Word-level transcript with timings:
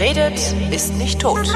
Wer 0.00 0.16
redet, 0.16 0.54
ist 0.70 0.94
nicht 0.94 1.20
tot. 1.20 1.46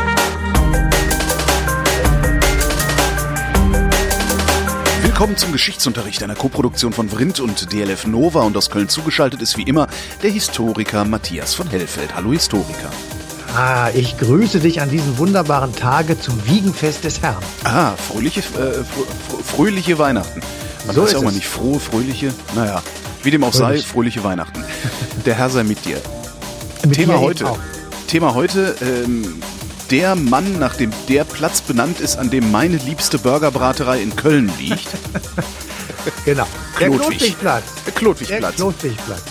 Willkommen 5.00 5.38
zum 5.38 5.50
Geschichtsunterricht 5.50 6.22
einer 6.22 6.34
Koproduktion 6.34 6.92
von 6.92 7.08
Vrindt 7.08 7.40
und 7.40 7.72
DLF 7.72 8.06
Nova 8.06 8.42
und 8.42 8.54
aus 8.58 8.68
Köln 8.68 8.90
zugeschaltet 8.90 9.40
ist 9.40 9.56
wie 9.56 9.62
immer 9.62 9.86
der 10.22 10.30
Historiker 10.30 11.06
Matthias 11.06 11.54
von 11.54 11.68
Hellfeld. 11.68 12.14
Hallo 12.14 12.32
Historiker. 12.32 12.90
Ah, 13.56 13.88
ich 13.94 14.18
grüße 14.18 14.60
dich 14.60 14.82
an 14.82 14.90
diesem 14.90 15.16
wunderbaren 15.16 15.74
Tage 15.74 16.20
zum 16.20 16.46
Wiegenfest 16.46 17.04
des 17.04 17.22
Herrn. 17.22 17.42
Ah, 17.64 17.92
fröhliche, 17.96 18.40
äh, 18.40 18.84
fröhliche 19.42 19.98
Weihnachten. 19.98 20.42
Man 20.86 20.94
so 20.94 21.06
ist 21.06 21.12
ja 21.12 21.18
auch 21.18 21.22
mal 21.22 21.32
nicht 21.32 21.48
frohe, 21.48 21.80
fröhliche. 21.80 22.34
Naja, 22.54 22.82
wie 23.22 23.30
dem 23.30 23.42
auch 23.42 23.54
Fröhlich. 23.54 23.84
sei, 23.84 23.88
fröhliche 23.88 24.22
Weihnachten. 24.22 24.62
Der 25.24 25.34
Herr 25.34 25.48
sei 25.48 25.62
mit 25.62 25.82
dir. 25.86 25.98
Mit 26.84 26.96
Thema 26.96 27.14
dir 27.14 27.20
heute. 27.20 27.46
Thema 28.06 28.34
heute, 28.34 28.76
ähm, 28.80 29.42
der 29.90 30.14
Mann, 30.14 30.58
nach 30.58 30.76
dem 30.76 30.90
der 31.08 31.24
Platz 31.24 31.60
benannt 31.60 32.00
ist, 32.00 32.16
an 32.16 32.30
dem 32.30 32.50
meine 32.50 32.76
liebste 32.76 33.18
Burgerbraterei 33.18 34.00
in 34.00 34.16
Köln 34.16 34.50
liegt. 34.58 34.88
genau. 36.24 36.46
Der 36.80 36.90
Klotwigplatz. 36.90 37.64
Der 37.86 37.92
Klotwigplatz. 37.92 38.40
Der 38.40 38.52
Klotwigplatz. 38.52 39.22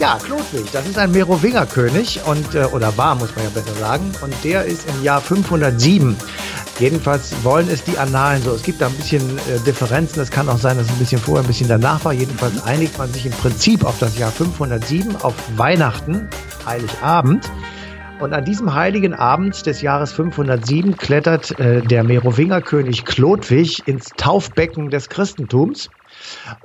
Ja, 0.00 0.18
Klotwig, 0.22 0.66
das 0.72 0.86
ist 0.86 0.98
ein 0.98 1.12
Merowingerkönig 1.12 2.20
und 2.26 2.54
äh, 2.54 2.64
oder 2.64 2.96
war, 2.96 3.14
muss 3.14 3.34
man 3.36 3.44
ja 3.44 3.50
besser 3.50 3.74
sagen, 3.78 4.12
und 4.22 4.34
der 4.42 4.64
ist 4.64 4.88
im 4.88 5.04
Jahr 5.04 5.20
507. 5.20 6.16
Jedenfalls 6.80 7.32
wollen 7.44 7.68
es 7.70 7.84
die 7.84 7.96
Annalen 7.98 8.42
so. 8.42 8.52
Es 8.52 8.64
gibt 8.64 8.80
da 8.80 8.88
ein 8.88 8.94
bisschen 8.94 9.38
äh, 9.38 9.60
Differenzen. 9.64 10.20
Es 10.20 10.30
kann 10.30 10.48
auch 10.48 10.58
sein, 10.58 10.76
dass 10.76 10.86
es 10.86 10.92
ein 10.92 10.98
bisschen 10.98 11.20
vorher, 11.20 11.44
ein 11.44 11.46
bisschen 11.46 11.68
danach 11.68 12.04
war. 12.04 12.12
Jedenfalls 12.12 12.64
einigt 12.64 12.98
man 12.98 13.12
sich 13.12 13.26
im 13.26 13.32
Prinzip 13.32 13.84
auf 13.84 13.98
das 14.00 14.18
Jahr 14.18 14.32
507, 14.32 15.14
auf 15.22 15.34
Weihnachten, 15.56 16.28
Heiligabend. 16.66 17.48
Und 18.20 18.32
an 18.32 18.44
diesem 18.44 18.74
heiligen 18.74 19.12
Abend 19.12 19.66
des 19.66 19.82
Jahres 19.82 20.12
507 20.12 20.96
klettert 20.96 21.58
äh, 21.58 21.82
der 21.82 22.04
Merowingerkönig 22.04 23.04
Chlodwig 23.04 23.86
ins 23.86 24.10
Taufbecken 24.16 24.90
des 24.90 25.08
Christentums 25.08 25.90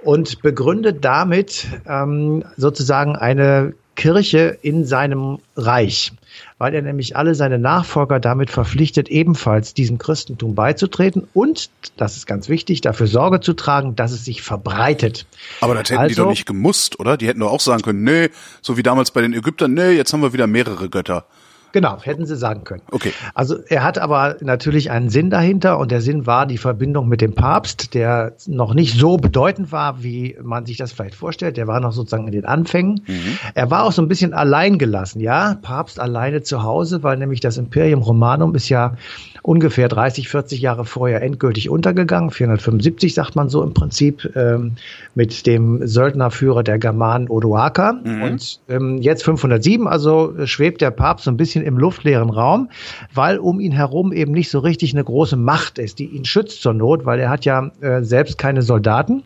und 0.03 0.41
begründet 0.41 1.03
damit 1.03 1.67
ähm, 1.87 2.43
sozusagen 2.55 3.15
eine 3.15 3.73
Kirche 3.95 4.57
in 4.61 4.85
seinem 4.85 5.39
Reich, 5.57 6.13
weil 6.57 6.73
er 6.73 6.81
nämlich 6.81 7.17
alle 7.17 7.35
seine 7.35 7.59
Nachfolger 7.59 8.21
damit 8.21 8.49
verpflichtet, 8.49 9.09
ebenfalls 9.09 9.73
diesem 9.73 9.97
Christentum 9.97 10.55
beizutreten 10.55 11.27
und, 11.33 11.69
das 11.97 12.15
ist 12.15 12.25
ganz 12.25 12.47
wichtig, 12.47 12.79
dafür 12.79 13.07
Sorge 13.07 13.41
zu 13.41 13.51
tragen, 13.53 13.97
dass 13.97 14.13
es 14.13 14.23
sich 14.23 14.41
verbreitet. 14.41 15.25
Aber 15.59 15.73
das 15.73 15.89
hätten 15.89 15.99
also, 15.99 16.09
die 16.09 16.15
doch 16.15 16.23
also 16.23 16.29
nicht 16.29 16.45
gemusst, 16.45 16.97
oder? 16.97 17.17
Die 17.17 17.27
hätten 17.27 17.41
doch 17.41 17.51
auch 17.51 17.59
sagen 17.59 17.81
können, 17.81 18.05
nee, 18.05 18.29
so 18.61 18.77
wie 18.77 18.83
damals 18.83 19.11
bei 19.11 19.21
den 19.21 19.33
Ägyptern, 19.33 19.73
nee, 19.73 19.91
jetzt 19.91 20.13
haben 20.13 20.21
wir 20.21 20.31
wieder 20.31 20.47
mehrere 20.47 20.89
Götter. 20.89 21.25
Genau, 21.71 22.01
hätten 22.01 22.25
sie 22.25 22.35
sagen 22.35 22.63
können. 22.63 22.81
Okay. 22.91 23.11
Also 23.33 23.57
er 23.67 23.83
hat 23.83 23.97
aber 23.97 24.37
natürlich 24.41 24.91
einen 24.91 25.09
Sinn 25.09 25.29
dahinter 25.29 25.77
und 25.77 25.91
der 25.91 26.01
Sinn 26.01 26.25
war 26.25 26.45
die 26.45 26.57
Verbindung 26.57 27.07
mit 27.07 27.21
dem 27.21 27.33
Papst, 27.33 27.93
der 27.93 28.33
noch 28.47 28.73
nicht 28.73 28.97
so 28.97 29.17
bedeutend 29.17 29.71
war, 29.71 30.03
wie 30.03 30.37
man 30.41 30.65
sich 30.65 30.77
das 30.77 30.91
vielleicht 30.91 31.15
vorstellt. 31.15 31.57
Der 31.57 31.67
war 31.67 31.79
noch 31.79 31.91
sozusagen 31.91 32.25
in 32.27 32.33
den 32.33 32.45
Anfängen. 32.45 33.01
Mhm. 33.05 33.37
Er 33.53 33.69
war 33.69 33.83
auch 33.83 33.91
so 33.91 34.01
ein 34.01 34.07
bisschen 34.07 34.33
allein 34.33 34.77
gelassen, 34.77 35.19
ja, 35.19 35.55
Papst 35.61 35.99
alleine 35.99 36.41
zu 36.41 36.63
Hause, 36.63 37.03
weil 37.03 37.17
nämlich 37.17 37.39
das 37.39 37.57
Imperium 37.57 38.01
Romanum 38.01 38.55
ist 38.55 38.69
ja 38.69 38.95
ungefähr 39.41 39.87
30, 39.87 40.29
40 40.29 40.61
Jahre 40.61 40.85
vorher 40.85 41.21
endgültig 41.21 41.69
untergegangen. 41.69 42.31
475 42.31 43.13
sagt 43.13 43.35
man 43.35 43.49
so 43.49 43.63
im 43.63 43.73
Prinzip 43.73 44.35
ähm, 44.35 44.73
mit 45.15 45.45
dem 45.47 45.87
Söldnerführer 45.87 46.63
der 46.63 46.79
Germanen 46.79 47.29
Odoaker. 47.29 47.93
Mhm. 48.03 48.21
Und 48.21 48.59
ähm, 48.69 48.97
jetzt 48.97 49.23
507, 49.23 49.87
also 49.87 50.33
schwebt 50.45 50.81
der 50.81 50.91
Papst 50.91 51.25
so 51.25 51.31
ein 51.31 51.37
bisschen 51.37 51.63
im 51.63 51.77
luftleeren 51.77 52.29
Raum, 52.29 52.69
weil 53.13 53.37
um 53.37 53.59
ihn 53.59 53.71
herum 53.71 54.11
eben 54.11 54.31
nicht 54.31 54.49
so 54.49 54.59
richtig 54.59 54.93
eine 54.93 55.03
große 55.03 55.35
Macht 55.35 55.79
ist, 55.79 55.99
die 55.99 56.05
ihn 56.05 56.25
schützt 56.25 56.61
zur 56.61 56.73
Not, 56.73 57.05
weil 57.05 57.19
er 57.19 57.29
hat 57.29 57.45
ja 57.45 57.71
äh, 57.81 58.03
selbst 58.03 58.37
keine 58.37 58.61
Soldaten. 58.61 59.23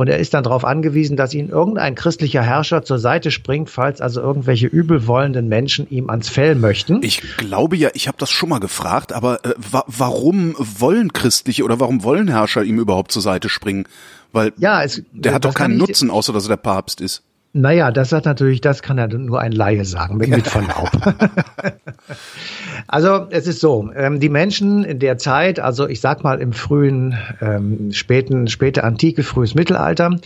Und 0.00 0.08
er 0.08 0.18
ist 0.18 0.32
dann 0.32 0.44
darauf 0.44 0.64
angewiesen, 0.64 1.18
dass 1.18 1.34
ihn 1.34 1.50
irgendein 1.50 1.94
christlicher 1.94 2.42
Herrscher 2.42 2.82
zur 2.82 2.98
Seite 2.98 3.30
springt, 3.30 3.68
falls 3.68 4.00
also 4.00 4.22
irgendwelche 4.22 4.66
übelwollenden 4.66 5.46
Menschen 5.46 5.86
ihm 5.90 6.08
ans 6.08 6.30
Fell 6.30 6.54
möchten. 6.54 7.02
Ich 7.02 7.20
glaube 7.36 7.76
ja, 7.76 7.90
ich 7.92 8.08
habe 8.08 8.16
das 8.16 8.30
schon 8.30 8.48
mal 8.48 8.60
gefragt, 8.60 9.12
aber 9.12 9.44
äh, 9.44 9.52
wa 9.58 9.84
warum 9.86 10.54
wollen 10.56 11.12
christliche 11.12 11.64
oder 11.64 11.80
warum 11.80 12.02
wollen 12.02 12.28
Herrscher 12.28 12.64
ihm 12.64 12.78
überhaupt 12.78 13.12
zur 13.12 13.20
Seite 13.20 13.50
springen? 13.50 13.84
Weil 14.32 14.54
ja, 14.56 14.82
es, 14.82 15.02
der 15.12 15.34
hat 15.34 15.44
doch 15.44 15.52
keinen 15.52 15.76
Nutzen, 15.76 16.10
außer 16.10 16.32
dass 16.32 16.46
er 16.46 16.56
der 16.56 16.56
Papst 16.56 17.02
ist. 17.02 17.22
Naja, 17.52 17.90
das 17.90 18.12
hat 18.12 18.26
natürlich, 18.26 18.60
das 18.60 18.80
kann 18.80 18.96
ja 18.98 19.08
nur 19.08 19.40
ein 19.40 19.50
Laie 19.50 19.84
sagen, 19.84 20.18
mit, 20.18 20.28
mit 20.28 20.46
Verlaub. 20.46 20.88
also 22.86 23.26
es 23.30 23.48
ist 23.48 23.58
so, 23.58 23.90
ähm, 23.96 24.20
die 24.20 24.28
Menschen 24.28 24.84
in 24.84 25.00
der 25.00 25.18
Zeit, 25.18 25.58
also 25.58 25.88
ich 25.88 26.00
sag 26.00 26.22
mal 26.22 26.40
im 26.40 26.52
frühen, 26.52 27.18
ähm, 27.40 27.90
späten, 27.90 28.46
späte 28.46 28.84
Antike, 28.84 29.24
frühes 29.24 29.56
Mittelalter, 29.56 30.16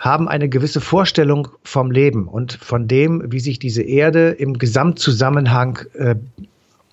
haben 0.00 0.28
eine 0.28 0.48
gewisse 0.48 0.80
Vorstellung 0.80 1.46
vom 1.62 1.92
Leben 1.92 2.26
und 2.26 2.54
von 2.54 2.88
dem, 2.88 3.22
wie 3.30 3.40
sich 3.40 3.60
diese 3.60 3.82
Erde 3.82 4.30
im 4.30 4.58
Gesamtzusammenhang 4.58 5.78
äh, 5.94 6.16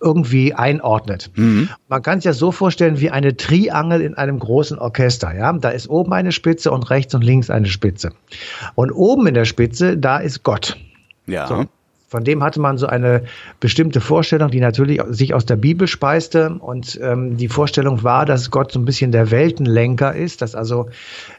irgendwie 0.02 0.54
einordnet. 0.54 1.32
Mhm. 1.36 1.70
Man 1.88 2.02
kann 2.02 2.18
es 2.18 2.24
ja 2.24 2.34
so 2.34 2.52
vorstellen 2.52 3.00
wie 3.00 3.12
eine 3.12 3.38
Triangel 3.38 4.02
in 4.02 4.16
einem 4.16 4.40
großen 4.40 4.80
Orchester. 4.80 5.34
Ja, 5.36 5.54
da 5.54 5.70
ist 5.70 5.90
oben 5.90 6.12
eine 6.14 6.32
Spitze 6.32 6.72
und 6.72 6.90
rechts 6.90 7.14
und 7.14 7.24
links 7.24 7.50
eine 7.50 7.68
Spitze. 7.68 8.12
Und 8.76 8.92
oben 8.92 9.28
in 9.28 9.34
der 9.34 9.46
Spitze, 9.46 9.98
da 9.98 10.18
ist 10.18 10.44
Gott. 10.44 10.78
Ja. 11.28 11.48
So. 11.48 11.66
Von 12.12 12.26
dem 12.26 12.44
hatte 12.44 12.60
man 12.60 12.78
so 12.78 12.88
eine 12.88 13.24
bestimmte 13.62 14.02
Vorstellung, 14.02 14.52
die 14.52 14.60
natürlich 14.60 15.02
sich 15.12 15.34
aus 15.34 15.46
der 15.46 15.56
Bibel 15.56 15.88
speiste. 15.88 16.50
Und 16.60 17.00
ähm, 17.02 17.38
die 17.38 17.48
Vorstellung 17.48 18.04
war, 18.04 18.26
dass 18.26 18.52
Gott 18.52 18.74
so 18.74 18.80
ein 18.80 18.84
bisschen 18.84 19.14
der 19.14 19.32
Weltenlenker 19.32 20.14
ist, 20.14 20.42
dass 20.42 20.54
also 20.54 20.90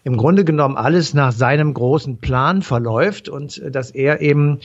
im 0.03 0.17
Grunde 0.17 0.47
genommen 0.47 0.79
alles 0.79 1.13
nach 1.13 1.33
seinem 1.33 1.75
großen 1.75 2.17
Plan 2.17 2.63
verläuft 2.63 3.29
und 3.29 3.59
äh, 3.59 3.71
dass 3.71 3.91
er 3.91 4.23
eben 4.23 4.61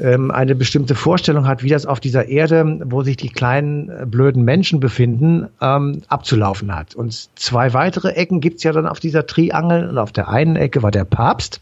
ähm, 0.00 0.32
eine 0.32 0.56
bestimmte 0.56 0.96
Vorstellung 0.96 1.46
hat, 1.46 1.62
wie 1.62 1.68
das 1.68 1.86
auf 1.86 2.00
dieser 2.00 2.26
Erde, 2.26 2.80
wo 2.86 3.04
sich 3.04 3.16
die 3.16 3.28
kleinen 3.28 3.88
äh, 3.88 4.04
blöden 4.04 4.42
Menschen 4.42 4.80
befinden, 4.80 5.46
ähm, 5.60 6.02
abzulaufen 6.08 6.74
hat. 6.74 6.96
Und 6.96 7.30
zwei 7.38 7.72
weitere 7.72 8.08
Ecken 8.14 8.40
gibt's 8.40 8.64
ja 8.64 8.72
dann 8.72 8.88
auf 8.88 8.98
dieser 8.98 9.26
Triangel. 9.26 9.90
Und 9.90 9.98
auf 9.98 10.10
der 10.10 10.28
einen 10.28 10.56
Ecke 10.56 10.82
war 10.82 10.90
der 10.90 11.04
Papst 11.04 11.60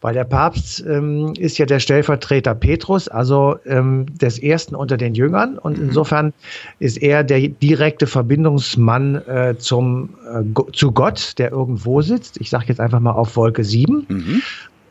weil 0.00 0.14
der 0.14 0.24
Papst 0.24 0.84
ähm, 0.86 1.34
ist 1.38 1.58
ja 1.58 1.66
der 1.66 1.80
Stellvertreter 1.80 2.54
Petrus, 2.54 3.08
also 3.08 3.56
ähm, 3.66 4.06
des 4.18 4.38
Ersten 4.38 4.74
unter 4.74 4.96
den 4.96 5.14
Jüngern 5.14 5.58
und 5.58 5.78
mhm. 5.78 5.84
insofern 5.84 6.32
ist 6.78 6.96
er 7.02 7.24
der 7.24 7.48
direkte 7.48 8.06
Verbindungsmann 8.06 9.16
äh, 9.16 9.54
zum, 9.58 10.10
äh, 10.26 10.72
zu 10.72 10.92
Gott, 10.92 11.34
der 11.38 11.50
irgendwo 11.52 12.00
sitzt. 12.02 12.40
Ich 12.40 12.50
sage 12.50 12.66
jetzt 12.68 12.80
einfach 12.80 13.00
mal 13.00 13.12
auf 13.12 13.36
Wolke 13.36 13.64
7. 13.64 14.06
Mhm. 14.08 14.42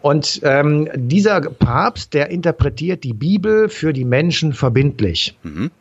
Und 0.02 0.40
ähm, 0.44 0.88
dieser 0.96 1.42
Papst, 1.42 2.14
der 2.14 2.30
interpretiert 2.30 3.04
die 3.04 3.14
Bibel 3.14 3.68
für 3.68 3.92
die 3.92 4.06
Menschen 4.06 4.54
verbindlich. 4.54 5.38
Mhm. 5.44 5.72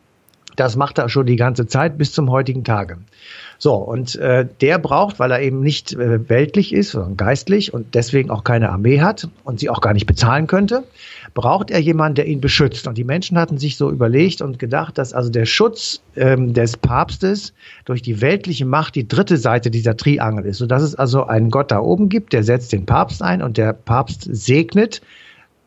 Das 0.55 0.75
macht 0.75 0.97
er 0.97 1.09
schon 1.09 1.25
die 1.25 1.35
ganze 1.35 1.67
Zeit 1.67 1.97
bis 1.97 2.11
zum 2.11 2.29
heutigen 2.31 2.63
Tage. 2.63 2.97
So, 3.57 3.75
und 3.75 4.15
äh, 4.15 4.47
der 4.61 4.79
braucht, 4.79 5.19
weil 5.19 5.31
er 5.31 5.41
eben 5.41 5.59
nicht 5.59 5.93
äh, 5.93 6.29
weltlich 6.29 6.73
ist, 6.73 6.91
sondern 6.91 7.17
geistlich 7.17 7.73
und 7.73 7.93
deswegen 7.93 8.29
auch 8.29 8.43
keine 8.45 8.69
Armee 8.69 9.01
hat 9.01 9.27
und 9.43 9.59
sie 9.59 9.69
auch 9.69 9.81
gar 9.81 9.93
nicht 9.93 10.05
bezahlen 10.05 10.47
könnte, 10.47 10.85
braucht 11.33 11.69
er 11.69 11.79
jemanden, 11.79 12.15
der 12.15 12.27
ihn 12.27 12.39
beschützt. 12.39 12.87
Und 12.87 12.97
die 12.97 13.03
Menschen 13.03 13.37
hatten 13.37 13.57
sich 13.57 13.75
so 13.75 13.91
überlegt 13.91 14.41
und 14.41 14.59
gedacht, 14.59 14.97
dass 14.97 15.13
also 15.13 15.29
der 15.29 15.45
Schutz 15.45 16.01
ähm, 16.15 16.53
des 16.53 16.77
Papstes 16.77 17.53
durch 17.83 18.01
die 18.01 18.21
weltliche 18.21 18.65
Macht 18.65 18.95
die 18.95 19.07
dritte 19.07 19.37
Seite 19.37 19.69
dieser 19.69 19.97
Triangel 19.97 20.45
ist, 20.45 20.57
sodass 20.57 20.81
es 20.81 20.95
also 20.95 21.25
einen 21.25 21.51
Gott 21.51 21.71
da 21.71 21.79
oben 21.79 22.07
gibt, 22.07 22.31
der 22.31 22.43
setzt 22.43 22.71
den 22.71 22.85
Papst 22.85 23.21
ein 23.21 23.41
und 23.41 23.57
der 23.57 23.73
Papst 23.73 24.27
segnet 24.31 25.01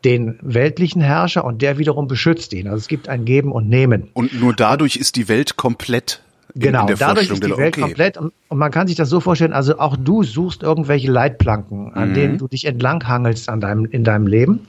den 0.05 0.37
weltlichen 0.41 1.01
Herrscher 1.01 1.45
und 1.45 1.61
der 1.61 1.77
wiederum 1.77 2.07
beschützt 2.07 2.53
ihn. 2.53 2.67
Also 2.67 2.77
es 2.77 2.87
gibt 2.87 3.09
ein 3.09 3.25
Geben 3.25 3.51
und 3.51 3.69
Nehmen. 3.69 4.09
Und 4.13 4.33
nur 4.39 4.53
dadurch 4.53 4.97
ist 4.97 5.15
die 5.15 5.27
Welt 5.27 5.55
komplett 5.55 6.21
Genau, 6.55 6.85
dadurch 6.85 7.31
ist 7.31 7.43
die 7.43 7.57
Welt 7.57 7.75
okay. 7.75 7.81
komplett 7.81 8.17
und, 8.17 8.31
und, 8.47 8.57
man 8.59 8.69
kann 8.69 8.85
sich 8.85 8.95
das 8.95 9.09
so 9.09 9.19
vorstellen, 9.19 9.53
also 9.53 9.79
auch 9.79 9.97
du 9.97 10.21
suchst 10.21 10.61
irgendwelche 10.61 11.11
Leitplanken, 11.11 11.91
an 11.93 12.09
mhm. 12.09 12.13
denen 12.13 12.37
du 12.37 12.47
dich 12.47 12.65
entlanghangelst 12.65 13.49
an 13.49 13.59
deinem, 13.59 13.85
in 13.85 14.03
deinem 14.03 14.27
Leben. 14.27 14.67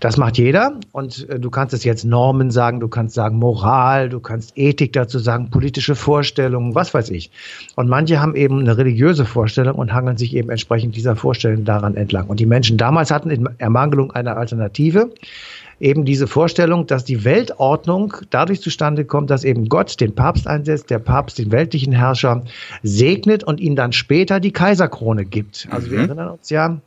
Das 0.00 0.16
macht 0.16 0.38
jeder 0.38 0.72
und 0.90 1.28
äh, 1.28 1.38
du 1.38 1.48
kannst 1.50 1.72
es 1.72 1.84
jetzt 1.84 2.04
Normen 2.04 2.50
sagen, 2.50 2.80
du 2.80 2.88
kannst 2.88 3.14
sagen 3.14 3.36
Moral, 3.36 4.08
du 4.08 4.18
kannst 4.18 4.58
Ethik 4.58 4.92
dazu 4.92 5.20
sagen, 5.20 5.50
politische 5.50 5.94
Vorstellungen, 5.94 6.74
was 6.74 6.94
weiß 6.94 7.10
ich. 7.10 7.30
Und 7.76 7.88
manche 7.88 8.20
haben 8.20 8.34
eben 8.34 8.58
eine 8.58 8.76
religiöse 8.76 9.24
Vorstellung 9.24 9.76
und 9.76 9.92
hangeln 9.92 10.16
sich 10.16 10.34
eben 10.34 10.50
entsprechend 10.50 10.96
dieser 10.96 11.14
Vorstellung 11.14 11.64
daran 11.64 11.94
entlang. 11.94 12.26
Und 12.26 12.40
die 12.40 12.46
Menschen 12.46 12.76
damals 12.76 13.12
hatten 13.12 13.30
in 13.30 13.48
Ermangelung 13.58 14.10
einer 14.10 14.36
Alternative 14.36 15.12
eben 15.80 16.04
diese 16.04 16.26
Vorstellung, 16.26 16.86
dass 16.86 17.04
die 17.04 17.24
Weltordnung 17.24 18.14
dadurch 18.30 18.60
zustande 18.60 19.04
kommt, 19.04 19.30
dass 19.30 19.44
eben 19.44 19.68
Gott 19.68 20.00
den 20.00 20.14
Papst 20.14 20.46
einsetzt, 20.46 20.90
der 20.90 20.98
Papst 20.98 21.38
den 21.38 21.50
weltlichen 21.50 21.92
Herrscher 21.92 22.44
segnet 22.82 23.42
und 23.42 23.60
ihm 23.60 23.74
dann 23.74 23.92
später 23.92 24.38
die 24.38 24.52
Kaiserkrone 24.52 25.24
gibt. 25.24 25.66
Also 25.70 25.88
mhm. 25.88 25.90
wir 25.90 25.98
erinnern 26.00 26.28
uns 26.28 26.50
ja, 26.50 26.80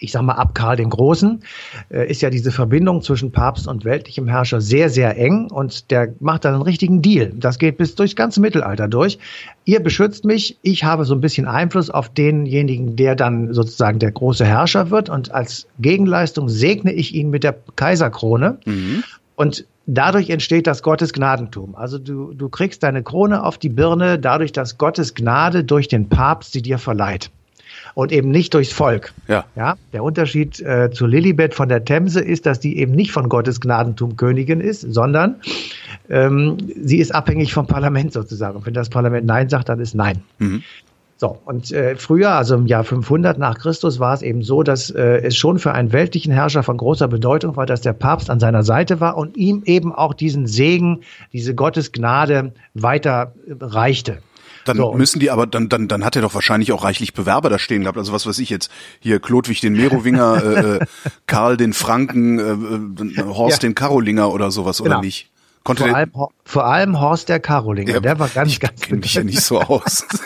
ich 0.00 0.12
sag 0.12 0.22
mal, 0.22 0.34
ab 0.34 0.54
Karl 0.54 0.76
den 0.76 0.90
Großen, 0.90 1.42
äh, 1.90 2.08
ist 2.08 2.22
ja 2.22 2.30
diese 2.30 2.52
Verbindung 2.52 3.02
zwischen 3.02 3.32
Papst 3.32 3.68
und 3.68 3.84
weltlichem 3.84 4.28
Herrscher 4.28 4.60
sehr, 4.60 4.90
sehr 4.90 5.16
eng 5.18 5.50
und 5.50 5.90
der 5.90 6.14
macht 6.20 6.44
dann 6.44 6.54
einen 6.54 6.62
richtigen 6.62 7.02
Deal. 7.02 7.32
Das 7.34 7.58
geht 7.58 7.78
bis 7.78 7.94
durchs 7.94 8.16
ganze 8.16 8.40
Mittelalter 8.40 8.88
durch. 8.88 9.18
Ihr 9.64 9.80
beschützt 9.80 10.24
mich, 10.24 10.58
ich 10.62 10.84
habe 10.84 11.04
so 11.04 11.14
ein 11.14 11.20
bisschen 11.20 11.46
Einfluss 11.46 11.90
auf 11.90 12.08
denjenigen, 12.08 12.96
der 12.96 13.14
dann 13.14 13.52
sozusagen 13.52 13.98
der 13.98 14.12
große 14.12 14.44
Herrscher 14.44 14.90
wird 14.90 15.10
und 15.10 15.32
als 15.32 15.66
Gegenleistung 15.78 16.48
segne 16.48 16.92
ich 16.92 17.14
ihn 17.14 17.30
mit 17.30 17.44
der 17.44 17.56
Kaiserkrone. 17.76 18.58
Mhm. 18.64 19.04
Und 19.36 19.66
dadurch 19.86 20.30
entsteht 20.30 20.66
das 20.66 20.82
Gottesgnadentum. 20.82 21.76
Also 21.76 21.98
du, 21.98 22.32
du 22.34 22.48
kriegst 22.48 22.82
deine 22.82 23.02
Krone 23.02 23.44
auf 23.44 23.58
die 23.58 23.68
Birne 23.68 24.18
dadurch, 24.18 24.52
dass 24.52 24.78
Gottes 24.78 25.14
Gnade 25.14 25.64
durch 25.64 25.88
den 25.88 26.08
Papst 26.08 26.52
sie 26.52 26.62
dir 26.62 26.78
verleiht 26.78 27.30
und 27.98 28.12
eben 28.12 28.30
nicht 28.30 28.54
durchs 28.54 28.72
Volk. 28.72 29.12
Ja. 29.26 29.44
ja 29.56 29.74
der 29.92 30.04
Unterschied 30.04 30.60
äh, 30.60 30.92
zu 30.92 31.04
Lilibet 31.04 31.52
von 31.52 31.68
der 31.68 31.84
Themse 31.84 32.20
ist, 32.20 32.46
dass 32.46 32.60
die 32.60 32.78
eben 32.78 32.92
nicht 32.92 33.10
von 33.10 33.28
Gottes 33.28 33.60
Gnadentum 33.60 34.16
Königin 34.16 34.60
ist, 34.60 34.82
sondern 34.82 35.40
ähm, 36.08 36.58
sie 36.80 36.98
ist 36.98 37.12
abhängig 37.12 37.52
vom 37.52 37.66
Parlament 37.66 38.12
sozusagen. 38.12 38.56
Und 38.56 38.66
wenn 38.66 38.72
das 38.72 38.88
Parlament 38.88 39.26
Nein 39.26 39.48
sagt, 39.48 39.68
dann 39.68 39.80
ist 39.80 39.96
Nein. 39.96 40.22
Mhm. 40.38 40.62
So, 41.16 41.40
und 41.44 41.72
äh, 41.72 41.96
früher, 41.96 42.30
also 42.30 42.54
im 42.54 42.68
Jahr 42.68 42.84
500 42.84 43.36
nach 43.36 43.58
Christus, 43.58 43.98
war 43.98 44.14
es 44.14 44.22
eben 44.22 44.42
so, 44.42 44.62
dass 44.62 44.90
äh, 44.90 45.22
es 45.24 45.36
schon 45.36 45.58
für 45.58 45.72
einen 45.72 45.90
weltlichen 45.90 46.32
Herrscher 46.32 46.62
von 46.62 46.76
großer 46.76 47.08
Bedeutung 47.08 47.56
war, 47.56 47.66
dass 47.66 47.80
der 47.80 47.94
Papst 47.94 48.30
an 48.30 48.38
seiner 48.38 48.62
Seite 48.62 49.00
war 49.00 49.16
und 49.16 49.36
ihm 49.36 49.64
eben 49.64 49.92
auch 49.92 50.14
diesen 50.14 50.46
Segen, 50.46 51.00
diese 51.32 51.56
Gottesgnade 51.56 52.52
weiter 52.74 53.32
reichte. 53.58 54.18
Dann 54.68 54.76
so, 54.76 54.92
müssen 54.92 55.18
die 55.18 55.30
aber, 55.30 55.46
dann, 55.46 55.70
dann, 55.70 55.88
dann 55.88 56.04
hat 56.04 56.14
er 56.14 56.22
doch 56.22 56.34
wahrscheinlich 56.34 56.72
auch 56.72 56.84
reichlich 56.84 57.14
Bewerber 57.14 57.48
da 57.48 57.58
stehen 57.58 57.82
gehabt. 57.82 57.96
Also 57.96 58.12
was 58.12 58.26
weiß 58.26 58.38
ich 58.38 58.50
jetzt, 58.50 58.70
hier 59.00 59.18
Klodwig 59.18 59.60
den 59.60 59.72
Merowinger, 59.72 60.44
äh, 60.44 60.76
äh, 60.76 60.86
Karl 61.26 61.56
den 61.56 61.72
Franken, 61.72 62.38
äh, 62.38 63.20
äh 63.20 63.24
Horst 63.24 63.62
ja. 63.62 63.68
den 63.68 63.74
Karolinger 63.74 64.30
oder 64.30 64.50
sowas, 64.50 64.78
genau. 64.78 64.90
oder 64.90 65.00
nicht? 65.00 65.30
Konnte 65.64 65.84
vor, 65.84 65.96
allem, 65.96 66.12
vor 66.44 66.66
allem 66.66 67.00
Horst 67.00 67.28
der 67.28 67.40
Karolinger, 67.40 67.92
der, 67.92 68.00
der 68.00 68.18
war 68.18 68.28
ganz, 68.28 68.50
ich 68.50 68.60
ganz. 68.60 68.74
Ich 68.76 68.88
kenne 68.88 69.00
mich 69.00 69.14
ja 69.14 69.24
nicht 69.24 69.40
so 69.40 69.60
aus. 69.60 70.06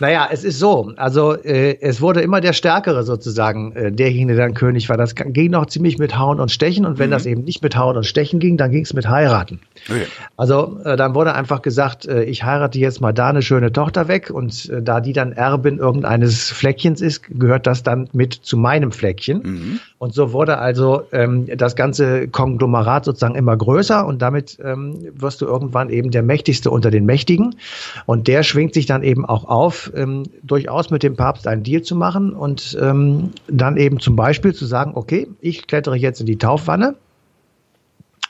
Naja, 0.00 0.28
es 0.30 0.44
ist 0.44 0.58
so. 0.58 0.92
Also 0.96 1.34
äh, 1.34 1.78
es 1.80 2.00
wurde 2.00 2.20
immer 2.20 2.40
der 2.40 2.52
Stärkere 2.52 3.02
sozusagen, 3.02 3.72
äh, 3.72 3.92
derjenige, 3.92 4.36
der 4.36 4.46
dann 4.46 4.54
König 4.54 4.88
war. 4.88 4.96
Das 4.96 5.14
ging 5.14 5.50
noch 5.50 5.66
ziemlich 5.66 5.98
mit 5.98 6.18
Hauen 6.18 6.40
und 6.40 6.50
Stechen. 6.50 6.84
Und 6.84 6.98
wenn 6.98 7.10
mhm. 7.10 7.12
das 7.12 7.26
eben 7.26 7.44
nicht 7.44 7.62
mit 7.62 7.76
Hauen 7.76 7.96
und 7.96 8.04
Stechen 8.04 8.38
ging, 8.40 8.56
dann 8.56 8.70
ging 8.70 8.82
es 8.82 8.94
mit 8.94 9.08
Heiraten. 9.08 9.60
Okay. 9.88 10.06
Also 10.36 10.78
äh, 10.84 10.96
dann 10.96 11.14
wurde 11.14 11.34
einfach 11.34 11.62
gesagt, 11.62 12.06
äh, 12.06 12.24
ich 12.24 12.44
heirate 12.44 12.78
jetzt 12.78 13.00
mal 13.00 13.12
da 13.12 13.28
eine 13.28 13.42
schöne 13.42 13.72
Tochter 13.72 14.08
weg. 14.08 14.30
Und 14.30 14.68
äh, 14.70 14.82
da 14.82 15.00
die 15.00 15.12
dann 15.12 15.32
Erbin 15.32 15.78
irgendeines 15.78 16.50
Fleckchens 16.50 17.00
ist, 17.00 17.24
gehört 17.28 17.66
das 17.66 17.82
dann 17.82 18.08
mit 18.12 18.34
zu 18.34 18.56
meinem 18.56 18.92
Fleckchen. 18.92 19.42
Mhm. 19.42 19.80
Und 19.98 20.12
so 20.12 20.32
wurde 20.32 20.58
also 20.58 21.02
ähm, 21.12 21.46
das 21.56 21.74
ganze 21.74 22.28
Konglomerat 22.28 23.06
sozusagen 23.06 23.34
immer 23.34 23.56
größer. 23.56 24.06
Und 24.06 24.20
damit 24.20 24.58
ähm, 24.62 24.98
wirst 25.14 25.40
du 25.40 25.46
irgendwann 25.46 25.88
eben 25.88 26.10
der 26.10 26.22
Mächtigste 26.22 26.70
unter 26.70 26.90
den 26.90 27.06
Mächtigen. 27.06 27.56
Und 28.04 28.28
der 28.28 28.42
schwingt 28.42 28.74
sich 28.74 28.84
dann 28.84 29.02
eben 29.02 29.24
auch 29.24 29.44
auf, 29.44 29.90
ähm, 29.94 30.24
durchaus 30.42 30.90
mit 30.90 31.02
dem 31.02 31.16
Papst 31.16 31.46
einen 31.46 31.62
Deal 31.62 31.82
zu 31.82 31.96
machen 31.96 32.34
und 32.34 32.76
ähm, 32.80 33.30
dann 33.48 33.78
eben 33.78 33.98
zum 33.98 34.16
Beispiel 34.16 34.54
zu 34.54 34.66
sagen, 34.66 34.92
okay, 34.94 35.28
ich 35.40 35.66
klettere 35.66 35.96
jetzt 35.96 36.20
in 36.20 36.26
die 36.26 36.36
Taufwanne 36.36 36.94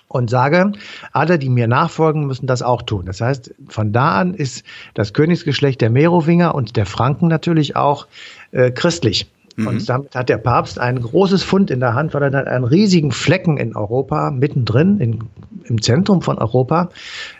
und 0.09 0.31
sage, 0.31 0.73
alle, 1.13 1.39
die 1.39 1.49
mir 1.49 1.67
nachfolgen, 1.67 2.27
müssen 2.27 2.47
das 2.47 2.63
auch 2.63 2.83
tun. 2.83 3.07
Das 3.07 3.21
heißt, 3.21 3.55
von 3.69 3.93
da 3.93 4.13
an 4.21 4.35
ist 4.35 4.65
das 4.95 5.13
Königsgeschlecht 5.13 5.81
der 5.81 5.91
Merowinger 5.91 6.55
und 6.55 6.77
der 6.77 6.87
Franken 6.87 7.27
natürlich 7.27 7.75
auch 7.75 8.07
äh, 8.53 8.71
christlich. 8.71 9.27
Mhm. 9.56 9.67
Und 9.67 9.88
damit 9.88 10.14
hat 10.14 10.29
der 10.29 10.38
Papst 10.38 10.79
ein 10.79 11.00
großes 11.00 11.43
Fund 11.43 11.70
in 11.70 11.81
der 11.81 11.94
Hand, 11.94 12.14
weil 12.14 12.23
er 12.23 12.31
dann 12.31 12.47
einen 12.47 12.64
riesigen 12.64 13.11
Flecken 13.11 13.56
in 13.56 13.75
Europa, 13.75 14.31
mittendrin, 14.31 14.99
in, 15.00 15.25
im 15.64 15.81
Zentrum 15.81 16.23
von 16.23 16.38
Europa, 16.38 16.91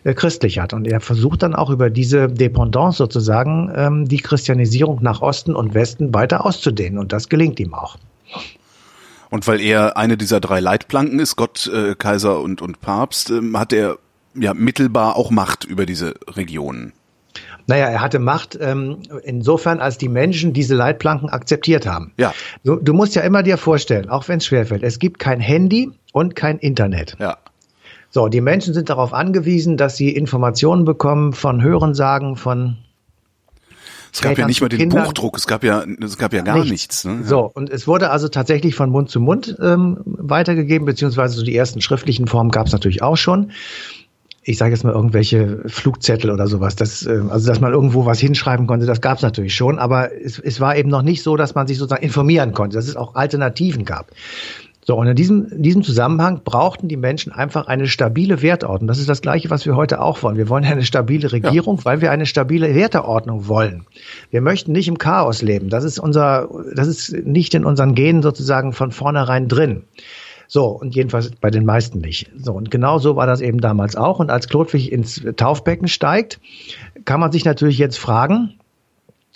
äh, 0.05 0.15
christlich 0.15 0.59
hat. 0.59 0.73
Und 0.73 0.87
er 0.87 1.01
versucht 1.01 1.43
dann 1.43 1.55
auch 1.55 1.71
über 1.71 1.91
diese 1.91 2.29
Dependance 2.29 2.99
sozusagen 2.99 3.71
ähm, 3.75 4.09
die 4.09 4.19
Christianisierung 4.19 5.03
nach 5.03 5.21
Osten 5.21 5.55
und 5.55 5.75
Westen 5.75 6.15
weiter 6.15 6.45
auszudehnen. 6.45 6.99
Und 6.99 7.13
das 7.13 7.29
gelingt 7.29 7.61
ihm 7.61 7.75
auch. 7.75 7.99
Und 9.29 9.47
weil 9.47 9.61
er 9.61 9.97
eine 9.97 10.17
dieser 10.17 10.41
drei 10.41 10.61
Leitplanken 10.61 11.19
ist, 11.19 11.37
Gott, 11.37 11.67
äh, 11.67 11.95
Kaiser 11.95 12.41
und, 12.41 12.63
und 12.63 12.81
Papst, 12.81 13.31
äh, 13.31 13.41
hat 13.55 13.73
er 13.73 13.99
ja 14.35 14.55
mittelbar 14.55 15.17
auch 15.17 15.31
Macht 15.31 15.65
über 15.65 15.85
diese 15.85 16.15
Regionen. 16.29 16.93
Naja, 17.67 17.87
er 17.87 18.01
hatte 18.01 18.19
Macht 18.19 18.57
ähm, 18.61 18.99
insofern, 19.25 19.81
als 19.81 19.99
die 19.99 20.09
Menschen 20.09 20.53
diese 20.53 20.75
Leitplanken 20.75 21.29
akzeptiert 21.29 21.87
haben. 21.87 22.13
Ja. 22.17 22.33
Du, 22.65 22.77
du 22.77 22.93
musst 22.93 23.15
ja 23.15 23.23
immer 23.23 23.43
dir 23.43 23.57
vorstellen, 23.57 24.09
auch 24.09 24.29
wenn 24.29 24.39
es 24.39 24.47
schwerfällt, 24.47 24.83
es 24.83 24.99
gibt 24.99 25.19
kein 25.19 25.41
Handy 25.41 25.91
und 26.13 26.37
kein 26.37 26.59
Internet. 26.59 27.17
Ja. 27.19 27.39
So, 28.11 28.29
die 28.29 28.41
Menschen 28.41 28.73
sind 28.73 28.89
darauf 28.89 29.13
angewiesen, 29.13 29.77
dass 29.77 29.97
sie 29.97 30.11
Informationen 30.11 30.85
bekommen 30.85 31.33
von 31.33 31.63
Hörensagen, 31.63 32.37
von 32.37 32.79
es 34.17 34.23
gab 34.23 34.39
ja 34.39 34.47
nicht 34.47 34.63
mal 34.63 34.71
den 34.71 34.79
Kindern. 34.79 35.05
Buchdruck, 35.05 35.37
es 35.37 35.47
gab 35.47 35.63
ja, 35.63 35.85
es 36.03 36.17
gab 36.17 36.33
ja 36.33 36.41
gar 36.41 36.55
nichts. 36.55 36.71
nichts 36.71 37.05
ne? 37.05 37.23
So, 37.25 37.51
und 37.53 37.69
es 37.69 37.87
wurde 37.87 38.09
also 38.09 38.29
tatsächlich 38.29 38.75
von 38.75 38.89
Mund 38.89 39.11
zu 39.11 39.21
Mund 39.21 39.55
ähm, 39.61 39.99
weitergegeben, 40.05 40.87
beziehungsweise 40.87 41.35
so 41.37 41.45
die 41.45 41.55
ersten 41.55 41.83
schriftlichen 41.83 42.27
Formen 42.27 42.51
gab 42.51 42.69
es 42.69 42.73
natürlich 42.73 43.03
auch 43.03 43.17
schon 43.17 43.51
ich 44.49 44.59
sage 44.59 44.71
jetzt 44.71 44.85
mal 44.85 44.93
irgendwelche 44.93 45.65
Flugzettel 45.67 46.31
oder 46.31 46.47
sowas, 46.47 46.77
das, 46.77 47.05
äh, 47.05 47.21
also 47.29 47.49
dass 47.49 47.61
man 47.61 47.73
irgendwo 47.73 48.07
was 48.07 48.21
hinschreiben 48.21 48.69
konnte, 48.69 48.87
das 48.87 49.01
gab 49.01 49.17
es 49.17 49.23
natürlich 49.23 49.57
schon, 49.57 49.81
aber 49.81 50.15
es, 50.15 50.39
es 50.39 50.61
war 50.61 50.77
eben 50.77 50.89
noch 50.89 51.03
nicht 51.03 51.25
so, 51.25 51.37
dass 51.37 51.57
man 51.57 51.67
sich 51.67 51.79
sozusagen 51.79 52.05
informieren 52.05 52.53
konnte, 52.53 52.77
dass 52.77 52.87
es 52.87 52.97
auch 52.97 53.17
Alternativen 53.17 53.85
gab. 53.85 54.13
So, 54.87 54.95
und 54.95 55.09
in 55.09 55.17
diesem, 55.17 55.47
in 55.51 55.65
diesem 55.65 55.83
Zusammenhang 55.83 56.43
brauchten 56.45 56.87
die 56.87 56.97
Menschen 56.97 57.33
einfach 57.33 57.67
eine 57.67 57.89
stabile 57.89 58.41
Wertordnung. 58.41 58.87
Das 58.87 59.01
ist 59.01 59.09
das 59.09 59.21
Gleiche, 59.21 59.51
was 59.51 59.67
wir 59.67 59.75
heute 59.75 60.01
auch 60.01 60.23
wollen. 60.23 60.37
Wir 60.37 60.49
wollen 60.49 60.65
eine 60.65 60.85
stabile 60.85 61.33
Regierung, 61.33 61.79
ja. 61.79 61.85
weil 61.85 62.01
wir 62.01 62.13
eine 62.13 62.25
stabile 62.25 62.73
Werteordnung 62.73 63.49
wollen. 63.49 63.85
Wir 64.31 64.43
möchten 64.43 64.71
nicht 64.71 64.87
im 64.87 64.99
Chaos 64.99 65.43
leben. 65.43 65.71
Das 65.71 65.83
ist 65.83 65.99
unser, 65.99 66.49
das 66.73 66.87
ist 66.87 67.13
nicht 67.27 67.53
in 67.55 67.65
unseren 67.65 67.97
Genen 67.97 68.23
sozusagen 68.23 68.73
von 68.73 68.93
vornherein 68.93 69.49
drin. 69.49 69.83
So, 70.49 70.67
und 70.67 70.95
jedenfalls 70.95 71.31
bei 71.31 71.51
den 71.51 71.65
meisten 71.65 71.99
nicht. 71.99 72.31
So, 72.37 72.53
und 72.53 72.71
genau 72.71 72.99
so 72.99 73.17
war 73.17 73.27
das 73.27 73.41
eben 73.41 73.61
damals 73.61 73.97
auch. 73.97 74.19
Und 74.19 74.31
als 74.31 74.49
Klodwig 74.49 74.93
ins 74.93 75.23
Taufbecken 75.37 75.89
steigt, 75.89 76.41
kann 77.05 77.21
man 77.21 77.33
sich 77.33 77.45
natürlich 77.45 77.79
jetzt 77.79 77.99
fragen, 77.99 78.55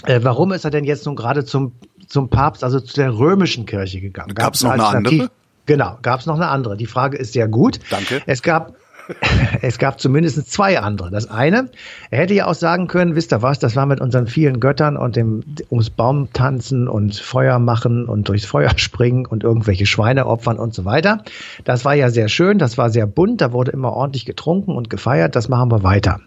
äh, 0.05 0.21
warum 0.23 0.53
ist 0.53 0.65
er 0.65 0.71
denn 0.71 0.85
jetzt 0.85 1.07
nun 1.07 1.17
gerade 1.17 1.45
zum, 1.45 1.73
zum 2.07 2.29
Papst, 2.29 2.65
also 2.65 2.81
zu 2.81 2.95
der 2.95 3.17
römischen 3.17 3.67
Kirche 3.67 4.01
gegangen? 4.01 4.35
Gab 4.35 4.55
es 4.55 4.63
noch 4.63 4.71
eine 4.71 4.87
andere? 4.87 5.31
Genau, 5.67 5.99
gab 6.03 6.21
es 6.21 6.27
noch 6.27 6.37
eine 6.37 6.49
andere. 6.49 6.77
Die 6.77 6.87
Frage 6.87 7.17
ist 7.17 7.33
sehr 7.33 7.49
gut. 7.49 7.79
Danke. 7.91 8.23
Es 8.27 8.43
gab 8.43 8.75
es 9.63 9.79
gab 9.79 10.01
zumindest 10.01 10.51
zwei 10.51 10.79
andere. 10.81 11.11
Das 11.11 11.31
eine, 11.31 11.71
er 12.11 12.21
hätte 12.21 12.35
ja 12.35 12.47
auch 12.47 12.55
sagen 12.55 12.87
können, 12.87 13.15
wisst 13.15 13.33
ihr 13.33 13.43
was, 13.43 13.59
das 13.59 13.77
war 13.77 13.87
mit 13.87 14.01
unseren 14.01 14.27
vielen 14.27 14.61
Göttern 14.61 14.97
und 14.97 15.17
dem 15.17 15.43
ums 15.71 15.91
Baum 15.91 16.33
tanzen 16.33 16.89
und 16.89 17.17
Feuer 17.17 17.59
machen 17.59 18.07
und 18.07 18.29
durchs 18.29 18.45
Feuer 18.45 18.71
springen 18.77 19.27
und 19.27 19.45
irgendwelche 19.45 19.87
Schweine 19.87 20.27
opfern 20.27 20.59
und 20.59 20.75
so 20.75 20.85
weiter. 20.85 21.25
Das 21.65 21.85
war 21.85 21.95
ja 21.95 22.11
sehr 22.11 22.29
schön, 22.29 22.59
das 22.59 22.79
war 22.79 22.91
sehr 22.91 23.07
bunt, 23.07 23.41
da 23.41 23.53
wurde 23.53 23.73
immer 23.73 23.93
ordentlich 23.93 24.25
getrunken 24.25 24.73
und 24.77 24.91
gefeiert, 24.91 25.37
das 25.37 25.49
machen 25.49 25.71
wir 25.71 25.83
weiter. 25.83 26.21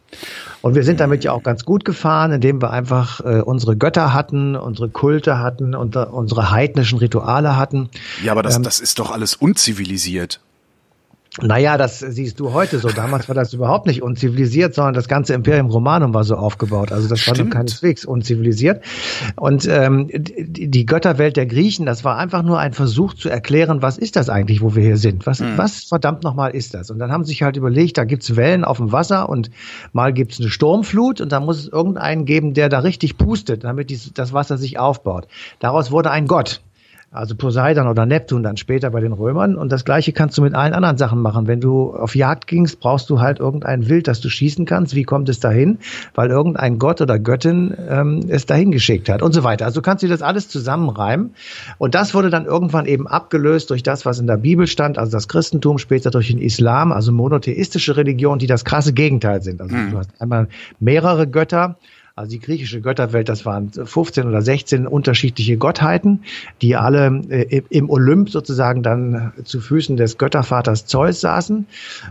Und 0.62 0.76
wir 0.76 0.84
sind 0.84 1.00
damit 1.00 1.24
ja 1.24 1.34
auch 1.34 1.44
ganz 1.44 1.66
gut 1.66 1.84
gefahren, 1.84 2.32
indem 2.32 2.62
wir 2.62 2.72
einfach 2.72 3.20
äh, 3.20 3.42
unsere 3.42 3.76
Götter 3.76 4.14
hatten, 4.14 4.56
unsere 4.56 4.90
Kulte 4.90 5.40
hatten 5.40 5.76
und 5.76 5.96
uh, 5.96 6.04
unsere 6.04 6.52
heidnischen 6.52 7.00
Rituale 7.00 7.58
hatten. 7.58 7.90
Ja, 8.24 8.32
aber 8.32 8.44
das, 8.44 8.56
ähm, 8.56 8.64
das 8.64 8.80
ist 8.80 9.00
doch 9.00 9.12
alles 9.12 9.36
unzivilisiert. 9.36 10.40
Naja, 11.42 11.78
das 11.78 11.98
siehst 11.98 12.40
du 12.40 12.54
heute 12.54 12.78
so. 12.78 12.90
Damals 12.90 13.28
war 13.28 13.34
das 13.34 13.54
überhaupt 13.54 13.88
nicht 13.88 14.04
unzivilisiert, 14.04 14.76
sondern 14.76 14.94
das 14.94 15.08
ganze 15.08 15.34
Imperium 15.34 15.68
Romanum 15.68 16.14
war 16.14 16.24
so 16.24 16.36
aufgebaut. 16.36 16.92
Also 16.92 17.08
das 17.08 17.22
Stimmt. 17.22 17.40
war 17.40 17.46
keineswegs 17.48 18.06
unzivilisiert. 18.06 18.84
Und 19.36 19.68
ähm, 19.68 20.10
die, 20.12 20.86
Götterwelt 20.86 21.36
der 21.36 21.48
Griechen, 21.48 21.88
das 21.88 22.04
war 22.04 22.18
einfach 22.18 22.44
nur 22.44 22.60
ein 22.60 22.74
Versuch 22.74 23.16
zu 23.16 23.30
erklären, 23.30 23.82
was 23.82 23.98
ist 23.98 24.16
das 24.16 24.30
eigentlich, 24.30 24.62
wo 24.62 24.76
wir 24.76 24.84
hier 24.84 24.98
sind? 24.98 25.26
Was, 25.26 25.40
mhm. 25.40 25.58
was 25.58 25.86
verdammt 25.86 26.24
nochmal 26.24 26.52
ist 26.52 26.76
das? 26.76 26.92
Und 26.92 27.00
dann 27.00 27.12
haben 27.12 27.24
sie 27.24 27.30
sich 27.30 27.42
halt 27.42 27.58
überlegt, 27.58 27.98
da 27.98 28.04
gibt's 28.04 28.36
Wellen 28.36 28.64
auf 28.64 28.78
dem 28.78 28.92
Wasser 28.92 29.28
und 29.28 29.50
mal 29.92 30.14
gibt's 30.14 30.40
eine 30.40 30.50
Sturmflut 30.50 31.20
und 31.20 31.32
da 31.32 31.40
muss 31.40 31.58
es 31.58 31.68
irgendeinen 31.68 32.26
geben, 32.26 32.54
der 32.54 32.70
da 32.70 32.80
richtig 32.80 33.18
pustet, 33.18 33.64
damit 33.64 33.90
die, 33.90 34.00
das 34.14 34.34
Wasser 34.34 34.60
sich 34.60 34.78
aufbaut. 34.78 35.28
Daraus 35.60 35.90
wurde 35.90 36.12
ein 36.12 36.28
Gott 36.28 36.62
also 37.14 37.36
Poseidon 37.36 37.88
oder 37.88 38.08
Neptun 38.08 38.42
dann 38.42 38.58
später 38.58 38.90
bei 38.90 39.00
den 39.00 39.14
Römern. 39.14 39.56
Und 39.56 39.72
das 39.72 39.86
Gleiche 39.86 40.14
kannst 40.14 40.38
du 40.38 40.42
mit 40.42 40.56
allen 40.56 40.74
anderen 40.74 40.98
Sachen 40.98 41.22
machen. 41.22 41.48
Wenn 41.48 41.62
du 41.62 41.94
auf 41.94 42.16
Jagd 42.16 42.48
gingst, 42.48 42.80
brauchst 42.80 43.10
du 43.10 43.22
halt 43.22 43.40
irgendein 43.40 43.88
Wild, 43.88 44.08
das 44.08 44.20
du 44.20 44.30
schießen 44.30 44.66
kannst. 44.66 44.96
Wie 44.96 45.04
kommt 45.04 45.30
es 45.30 45.40
dahin? 45.40 45.78
Weil 46.16 46.32
irgendein 46.32 46.80
Gott 46.80 47.02
oder 47.02 47.20
Göttin 47.20 47.76
ähm, 47.88 48.22
es 48.28 48.48
dahin 48.48 48.72
geschickt 48.72 49.10
hat 49.10 49.22
und 49.22 49.32
so 49.32 49.44
weiter. 49.44 49.66
Also 49.66 49.80
du 49.80 49.84
kannst 49.84 50.04
dir 50.04 50.10
das 50.10 50.24
alles 50.24 50.50
zusammenreimen. 50.50 51.36
Und 51.78 51.94
das 51.94 52.16
wurde 52.16 52.32
dann 52.32 52.46
irgendwann 52.46 52.88
eben 52.88 53.08
abgelöst 53.08 53.70
durch 53.70 53.84
das, 53.84 54.06
was 54.06 54.20
in 54.20 54.26
der 54.26 54.38
Bibel 54.38 54.66
stand, 54.66 54.98
also 54.98 55.12
das 55.12 55.28
Christentum, 55.28 55.78
später 55.78 56.10
durch 56.10 56.30
den 56.30 56.40
Islam, 56.40 56.92
also 56.92 57.12
monotheistische 57.12 57.96
Religionen, 57.96 58.40
die 58.40 58.48
das 58.48 58.66
krasse 58.66 58.92
Gegenteil 58.92 59.44
sind. 59.44 59.62
Also 59.62 59.76
mhm. 59.76 59.92
du 59.92 59.98
hast 60.00 60.10
einmal 60.20 60.48
mehrere 60.80 61.28
Götter 61.28 61.78
Also 62.16 62.30
die 62.30 62.40
griechische 62.40 62.80
Götterwelt, 62.80 63.28
das 63.28 63.44
waren 63.44 63.72
15 63.72 64.28
oder 64.28 64.44
16 64.44 64.86
unterschiedliche 64.86 65.58
Gottheiten, 65.58 66.24
die 66.62 66.76
alle 66.76 67.08
äh, 67.30 67.64
im 67.70 67.90
Olymp 67.90 68.30
sozusagen 68.30 68.84
dann 68.84 69.34
zu 69.46 69.60
Füßen 69.60 69.98
des 69.98 70.20
Göttervaters 70.20 70.86
Zeus 70.86 71.22
saßen 71.22 71.66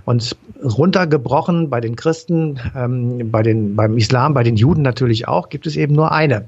und 0.05 0.37
runtergebrochen 0.61 1.71
bei 1.71 1.81
den 1.81 1.95
Christen, 1.95 2.59
ähm, 2.75 3.31
bei 3.31 3.45
den, 3.45 3.77
beim 3.77 3.97
Islam, 3.97 4.35
bei 4.35 4.43
den 4.43 4.57
Juden 4.57 4.83
natürlich 4.83 5.29
auch, 5.29 5.51
gibt 5.51 5.69
es 5.69 5.77
eben 5.77 5.95
nur 5.95 6.11
eine 6.11 6.47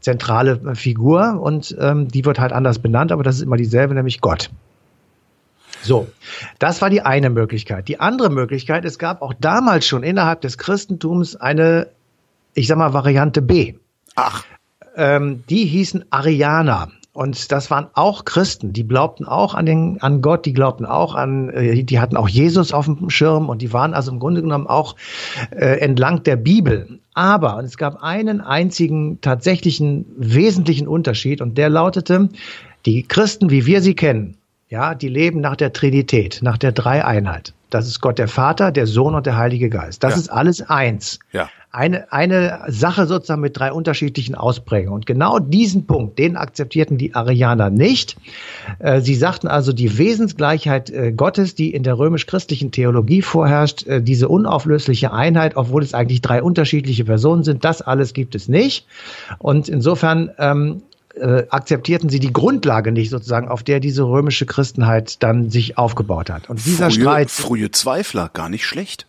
zentrale 0.00 0.74
Figur 0.74 1.40
und 1.40 1.76
ähm, 1.78 2.08
die 2.08 2.24
wird 2.24 2.40
halt 2.40 2.52
anders 2.52 2.80
benannt, 2.80 3.12
aber 3.12 3.22
das 3.22 3.36
ist 3.36 3.42
immer 3.42 3.56
dieselbe, 3.56 3.94
nämlich 3.94 4.20
Gott. 4.20 4.50
So, 5.82 6.08
das 6.58 6.82
war 6.82 6.90
die 6.90 7.02
eine 7.02 7.30
Möglichkeit. 7.30 7.86
Die 7.86 8.00
andere 8.00 8.30
Möglichkeit, 8.30 8.84
es 8.84 8.98
gab 8.98 9.22
auch 9.22 9.32
damals 9.38 9.86
schon 9.86 10.02
innerhalb 10.02 10.40
des 10.40 10.58
Christentums 10.58 11.36
eine, 11.36 11.88
ich 12.56 12.66
sag 12.66 12.78
mal, 12.78 12.92
Variante 12.92 13.42
B. 13.42 13.74
Ach. 14.16 14.44
Ähm, 14.96 15.44
die 15.48 15.66
hießen 15.66 16.06
Arianer. 16.10 16.88
Und 17.12 17.50
das 17.50 17.70
waren 17.70 17.86
auch 17.94 18.26
Christen, 18.26 18.74
die 18.74 18.86
glaubten 18.86 19.24
auch 19.24 19.54
an 19.54 19.64
den, 19.64 20.02
an 20.02 20.20
Gott, 20.20 20.44
die 20.44 20.52
glaubten 20.52 20.84
auch 20.84 21.14
an, 21.14 21.48
äh, 21.48 21.82
die 21.82 21.98
hatten 21.98 22.16
auch 22.16 22.28
Jesus 22.28 22.72
auf 22.72 22.84
dem 22.84 23.08
Schirm 23.08 23.48
und 23.48 23.62
die 23.62 23.72
waren 23.72 23.94
also 23.94 24.10
im 24.10 24.18
Grunde 24.18 24.42
genommen 24.42 24.66
auch 24.66 24.96
äh, 25.50 25.80
entlang 25.80 26.22
der 26.24 26.36
Bibel. 26.36 26.98
Aber, 27.14 27.56
und 27.56 27.64
es 27.64 27.78
gab 27.78 28.02
einen 28.02 28.42
einzigen 28.42 29.20
tatsächlichen 29.22 30.04
wesentlichen 30.18 30.88
Unterschied 30.88 31.40
und 31.40 31.56
der 31.56 31.70
lautete, 31.70 32.28
die 32.84 33.02
Christen, 33.02 33.48
wie 33.48 33.64
wir 33.64 33.80
sie 33.80 33.94
kennen, 33.94 34.36
ja, 34.68 34.94
die 34.94 35.08
leben 35.08 35.40
nach 35.40 35.56
der 35.56 35.72
Trinität, 35.72 36.40
nach 36.42 36.58
der 36.58 36.72
Dreieinheit. 36.72 37.54
Das 37.70 37.86
ist 37.86 38.00
Gott 38.00 38.18
der 38.18 38.28
Vater, 38.28 38.72
der 38.72 38.86
Sohn 38.86 39.14
und 39.14 39.26
der 39.26 39.36
Heilige 39.36 39.70
Geist. 39.70 40.04
Das 40.04 40.14
ja. 40.14 40.20
ist 40.20 40.28
alles 40.28 40.62
eins. 40.62 41.18
Ja. 41.32 41.48
Eine, 41.76 42.10
eine 42.10 42.60
Sache 42.68 43.06
sozusagen 43.06 43.42
mit 43.42 43.58
drei 43.58 43.70
unterschiedlichen 43.70 44.34
Ausprägungen. 44.34 44.94
Und 44.94 45.04
genau 45.04 45.38
diesen 45.38 45.86
Punkt, 45.86 46.18
den 46.18 46.38
akzeptierten 46.38 46.96
die 46.96 47.14
Arianer 47.14 47.68
nicht. 47.68 48.16
Äh, 48.78 49.02
sie 49.02 49.14
sagten 49.14 49.46
also, 49.46 49.74
die 49.74 49.98
Wesensgleichheit 49.98 50.88
äh, 50.88 51.12
Gottes, 51.12 51.54
die 51.54 51.74
in 51.74 51.82
der 51.82 51.98
römisch-christlichen 51.98 52.70
Theologie 52.70 53.20
vorherrscht, 53.20 53.86
äh, 53.86 54.00
diese 54.00 54.28
unauflösliche 54.28 55.12
Einheit, 55.12 55.58
obwohl 55.58 55.82
es 55.82 55.92
eigentlich 55.92 56.22
drei 56.22 56.42
unterschiedliche 56.42 57.04
Personen 57.04 57.44
sind, 57.44 57.62
das 57.62 57.82
alles 57.82 58.14
gibt 58.14 58.34
es 58.34 58.48
nicht. 58.48 58.86
Und 59.38 59.68
insofern 59.68 60.30
ähm, 60.38 60.80
äh, 61.16 61.44
akzeptierten 61.50 62.08
sie 62.08 62.20
die 62.20 62.32
Grundlage 62.32 62.90
nicht 62.90 63.10
sozusagen, 63.10 63.48
auf 63.48 63.62
der 63.62 63.80
diese 63.80 64.04
römische 64.04 64.46
Christenheit 64.46 65.22
dann 65.22 65.50
sich 65.50 65.76
aufgebaut 65.76 66.30
hat. 66.30 66.48
Und 66.48 66.64
dieser 66.64 66.90
frühe, 66.90 67.00
Streit. 67.02 67.30
Frühe 67.30 67.70
Zweifler, 67.70 68.30
gar 68.32 68.48
nicht 68.48 68.64
schlecht. 68.64 69.05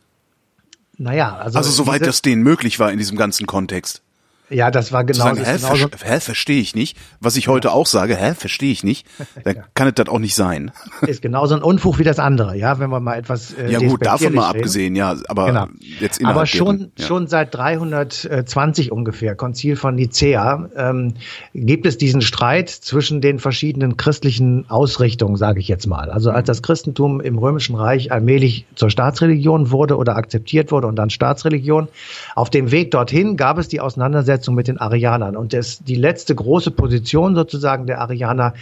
Naja, 0.98 1.38
also. 1.38 1.58
Also 1.58 1.72
soweit 1.72 2.06
das 2.06 2.22
denen 2.22 2.42
möglich 2.42 2.80
war 2.80 2.92
in 2.92 2.98
diesem 2.98 3.18
ganzen 3.18 3.46
Kontext. 3.46 4.02
Ja, 4.50 4.72
das 4.72 4.94
war 4.94 5.04
genau 5.04 5.26
sagen, 5.26 5.44
hä, 5.44 5.58
ver 5.58 5.90
hä, 6.04 6.20
verstehe 6.22 6.62
ich 6.62 6.74
nicht. 6.74 6.98
Was 7.20 7.36
ich 7.36 7.50
heute 7.50 7.74
auch 7.74 7.86
sage, 7.86 8.16
hä, 8.16 8.34
verstehe 8.34 8.72
ich 8.72 8.82
nicht. 8.82 9.06
Dann 9.44 9.56
ja. 9.58 9.64
kann 9.74 9.90
es 9.90 9.96
das 9.96 10.08
auch 10.08 10.20
nicht 10.20 10.36
sein. 10.36 10.72
Ist 11.02 11.22
genauso 11.22 11.56
ein 11.56 11.62
Unfug 11.62 12.00
wie 12.00 12.06
das 12.06 12.18
andere, 12.18 12.56
ja, 12.56 12.80
wenn 12.80 12.90
wir 12.90 13.02
mal 13.02 13.16
etwas 13.16 13.54
äh, 13.54 13.70
Ja 13.70 13.80
gut, 13.80 14.06
davon 14.06 14.34
mal 14.34 14.48
reden. 14.48 14.58
abgesehen, 14.58 14.96
ja, 14.96 15.16
aber 15.28 15.48
genau. 15.48 15.68
jetzt 16.00 16.24
Aber 16.24 16.46
schon 16.46 16.78
deren, 16.78 16.92
ja. 16.98 17.06
schon 17.06 17.28
seit 17.28 17.54
320 17.54 18.92
ungefähr, 18.94 19.36
Konzil 19.36 19.76
von 19.76 19.96
Nicea, 19.96 20.70
ähm, 20.78 21.16
gibt 21.54 21.86
es 21.86 21.98
diesen 21.98 22.22
Streit 22.22 22.70
zwischen 22.70 23.20
den 23.20 23.40
verschiedenen 23.40 23.98
christlichen 23.98 24.70
Ausrichtungen, 24.70 25.36
sage 25.36 25.60
ich 25.60 25.68
jetzt 25.68 25.88
mal. 25.88 26.10
Also 26.10 26.32
als 26.32 26.48
das 26.48 26.64
Christentum 26.64 27.20
im 27.20 27.38
römischen 27.38 27.76
Reich 27.76 28.14
allmählich 28.14 28.66
zur 28.76 28.90
Staatsreligion 28.90 29.72
wurde 29.72 29.98
oder 29.98 30.16
akzeptiert 30.16 30.72
wurde 30.72 30.88
und 30.88 30.96
dann 30.96 31.10
Staatsreligion, 31.10 31.90
auf 32.36 32.50
dem 32.50 32.72
Weg 32.72 32.92
dorthin 32.92 33.36
gab 33.36 33.58
es 33.58 33.68
die 33.68 33.82
Auseinandersetzung 33.82 34.37
Auseinandersetzung 34.38 34.56
mit 34.56 34.68
den 34.68 34.80
Arianern. 34.80 35.36
Und 35.36 35.54
das, 35.54 35.80
die 35.80 35.96
letzte 35.96 36.36
große 36.36 36.72
Position 36.72 37.36
sozusagen 37.36 37.88
der 37.88 38.02
Arianer 38.02 38.54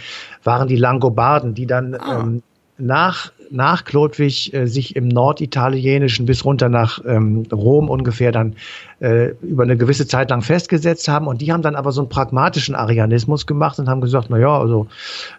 waren 0.42 0.68
die 0.68 0.76
Langobarden, 0.76 1.54
die 1.54 1.66
dann 1.66 1.94
ah. 1.94 2.20
ähm, 2.20 2.42
nach 2.78 3.32
nach 3.50 3.84
Chlodwig 3.84 4.52
äh, 4.54 4.66
sich 4.66 4.96
im 4.96 5.08
Norditalienischen 5.08 6.26
bis 6.26 6.44
runter 6.44 6.68
nach 6.68 7.00
ähm, 7.06 7.46
Rom 7.52 7.88
ungefähr 7.88 8.32
dann 8.32 8.56
äh, 9.00 9.32
über 9.42 9.62
eine 9.62 9.76
gewisse 9.76 10.06
Zeit 10.06 10.30
lang 10.30 10.42
festgesetzt 10.42 11.08
haben 11.08 11.26
und 11.26 11.40
die 11.40 11.52
haben 11.52 11.62
dann 11.62 11.76
aber 11.76 11.92
so 11.92 12.00
einen 12.00 12.08
pragmatischen 12.08 12.74
Arianismus 12.74 13.46
gemacht 13.46 13.78
und 13.78 13.88
haben 13.88 14.00
gesagt, 14.00 14.28
na 14.30 14.38
ja, 14.38 14.58
also 14.58 14.86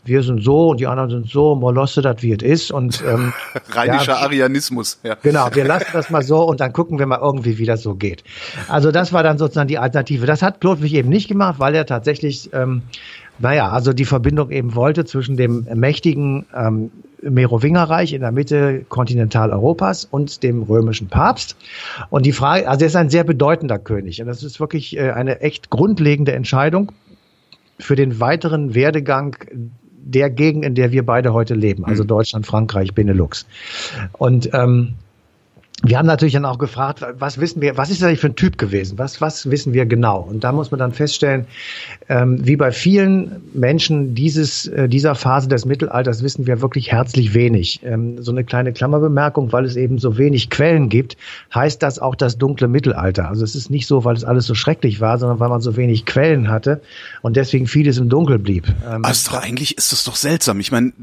wir 0.05 0.21
sind 0.23 0.43
so 0.43 0.69
und 0.69 0.79
die 0.79 0.87
anderen 0.87 1.09
sind 1.09 1.29
so, 1.29 1.55
molosse 1.55 2.01
das 2.01 2.21
wie 2.21 2.33
es 2.33 2.43
ist 2.43 2.71
und 2.71 3.03
ähm, 3.07 3.33
rheinischer 3.71 4.13
ja, 4.13 4.19
Arianismus, 4.19 4.99
ja. 5.03 5.15
Genau, 5.23 5.49
wir 5.53 5.65
lassen 5.65 5.87
das 5.93 6.09
mal 6.09 6.21
so 6.21 6.43
und 6.43 6.59
dann 6.59 6.73
gucken 6.73 6.99
wir 6.99 7.05
mal 7.05 7.19
irgendwie, 7.21 7.57
wie 7.57 7.65
das 7.65 7.81
so 7.81 7.95
geht. 7.95 8.23
Also 8.67 8.91
das 8.91 9.11
war 9.13 9.23
dann 9.23 9.37
sozusagen 9.37 9.67
die 9.67 9.79
Alternative. 9.79 10.25
Das 10.25 10.41
hat 10.41 10.61
Chlodwig 10.61 10.93
eben 10.93 11.09
nicht 11.09 11.27
gemacht, 11.27 11.55
weil 11.59 11.73
er 11.75 11.85
tatsächlich 11.85 12.49
ähm, 12.53 12.83
naja, 13.39 13.69
also 13.69 13.93
die 13.93 14.05
Verbindung 14.05 14.51
eben 14.51 14.75
wollte 14.75 15.05
zwischen 15.05 15.37
dem 15.37 15.67
mächtigen 15.73 16.45
ähm, 16.55 16.91
Merowingerreich 17.21 18.13
in 18.13 18.21
der 18.21 18.31
Mitte 18.31 18.85
Kontinentaleuropas 18.87 20.05
und 20.05 20.43
dem 20.43 20.63
römischen 20.63 21.07
Papst. 21.07 21.55
Und 22.09 22.25
die 22.25 22.31
Frage, 22.31 22.67
also 22.67 22.83
er 22.83 22.87
ist 22.87 22.95
ein 22.95 23.09
sehr 23.09 23.23
bedeutender 23.23 23.79
König 23.79 24.21
und 24.21 24.27
das 24.27 24.43
ist 24.43 24.59
wirklich 24.59 24.97
äh, 24.97 25.11
eine 25.11 25.41
echt 25.41 25.69
grundlegende 25.69 26.33
Entscheidung 26.33 26.91
für 27.79 27.95
den 27.95 28.19
weiteren 28.19 28.75
Werdegang 28.75 29.35
der 30.07 30.29
Gegend, 30.29 30.63
in 30.63 30.75
der 30.75 30.91
wir 30.91 31.05
beide 31.05 31.33
heute 31.33 31.53
leben, 31.53 31.85
also 31.85 32.03
mhm. 32.03 32.07
Deutschland, 32.07 32.45
Frankreich, 32.45 32.93
Benelux. 32.93 33.45
Und 34.13 34.49
ähm, 34.53 34.95
wir 35.83 35.99
haben 35.99 36.07
natürlich 36.07 36.33
dann 36.33 36.45
auch 36.45 36.57
gefragt, 36.57 37.05
was 37.19 37.39
wissen 37.39 37.61
wir, 37.61 37.77
was 37.77 37.91
ist 37.91 38.01
das 38.01 38.19
für 38.19 38.27
ein 38.27 38.35
Typ 38.35 38.57
gewesen? 38.57 38.97
Was, 38.97 39.21
was 39.21 39.51
wissen 39.51 39.73
wir 39.73 39.85
genau? 39.85 40.21
Und 40.21 40.43
da 40.43 40.51
muss 40.51 40.71
man 40.71 40.79
dann 40.79 40.91
feststellen, 40.91 41.45
ähm, 42.09 42.39
wie 42.47 42.55
bei 42.55 42.71
vielen 42.71 43.43
Menschen 43.53 44.15
dieses, 44.15 44.65
äh, 44.65 44.89
dieser 44.89 45.13
Phase 45.13 45.47
des 45.47 45.65
Mittelalters 45.65 46.23
wissen 46.23 46.47
wir 46.47 46.61
wirklich 46.61 46.91
herzlich 46.91 47.35
wenig. 47.35 47.81
Ähm, 47.83 48.23
so 48.23 48.31
eine 48.31 48.43
kleine 48.43 48.73
Klammerbemerkung, 48.73 49.51
weil 49.51 49.65
es 49.65 49.75
eben 49.75 49.99
so 49.99 50.17
wenig 50.17 50.49
Quellen 50.49 50.89
gibt, 50.89 51.15
heißt 51.53 51.83
das 51.83 51.99
auch 51.99 52.15
das 52.15 52.39
dunkle 52.39 52.67
Mittelalter. 52.67 53.29
Also 53.29 53.43
es 53.43 53.53
ist 53.53 53.69
nicht 53.69 53.85
so, 53.85 54.03
weil 54.03 54.15
es 54.15 54.23
alles 54.23 54.47
so 54.47 54.55
schrecklich 54.55 54.99
war, 54.99 55.19
sondern 55.19 55.39
weil 55.39 55.49
man 55.49 55.61
so 55.61 55.77
wenig 55.77 56.07
Quellen 56.07 56.49
hatte 56.49 56.81
und 57.21 57.37
deswegen 57.37 57.67
vieles 57.67 57.99
im 57.99 58.09
Dunkel 58.09 58.39
blieb. 58.39 58.67
Ähm, 58.89 59.05
also 59.05 59.37
eigentlich 59.37 59.77
ist 59.77 59.91
das 59.91 60.03
doch 60.03 60.15
seltsam. 60.15 60.59
Ich 60.59 60.71
meine, 60.71 60.93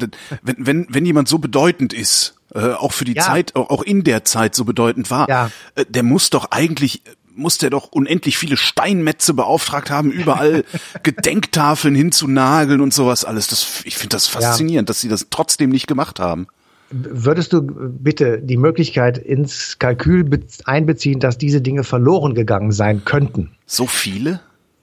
wenn, 0.42 0.56
wenn, 0.58 0.86
wenn 0.90 1.06
jemand 1.06 1.28
so 1.28 1.38
bedeutend 1.38 1.92
ist, 1.92 2.34
äh, 2.54 2.72
auch 2.72 2.92
für 2.92 3.04
die 3.04 3.14
ja. 3.14 3.22
Zeit, 3.22 3.54
auch 3.56 3.82
in 3.82 4.04
der 4.04 4.24
Zeit 4.24 4.54
so 4.54 4.64
bedeutend 4.64 5.10
war, 5.10 5.28
ja. 5.28 5.50
äh, 5.74 5.84
der 5.88 6.02
muss 6.02 6.30
doch 6.30 6.50
eigentlich 6.50 7.02
muss 7.36 7.58
der 7.58 7.70
doch 7.70 7.88
unendlich 7.90 8.38
viele 8.38 8.56
Steinmetze 8.56 9.34
beauftragt 9.34 9.90
haben, 9.90 10.12
überall 10.12 10.64
Gedenktafeln 11.02 11.96
hinzunageln 11.96 12.80
und 12.80 12.94
sowas 12.94 13.24
alles. 13.24 13.48
Das, 13.48 13.82
ich 13.84 13.96
finde 13.96 14.14
das 14.14 14.28
faszinierend, 14.28 14.88
ja. 14.88 14.90
dass 14.90 15.00
sie 15.00 15.08
das 15.08 15.26
trotzdem 15.30 15.70
nicht 15.70 15.88
gemacht 15.88 16.20
haben. 16.20 16.46
Würdest 16.90 17.52
du 17.52 17.62
bitte 17.62 18.40
die 18.40 18.56
Möglichkeit 18.56 19.18
ins 19.18 19.80
Kalkül 19.80 20.28
einbeziehen, 20.64 21.18
dass 21.18 21.38
diese 21.38 21.60
Dinge 21.60 21.82
verloren 21.82 22.34
gegangen 22.34 22.70
sein 22.70 23.04
könnten? 23.04 23.50
So 23.66 23.86
viele? 23.86 24.40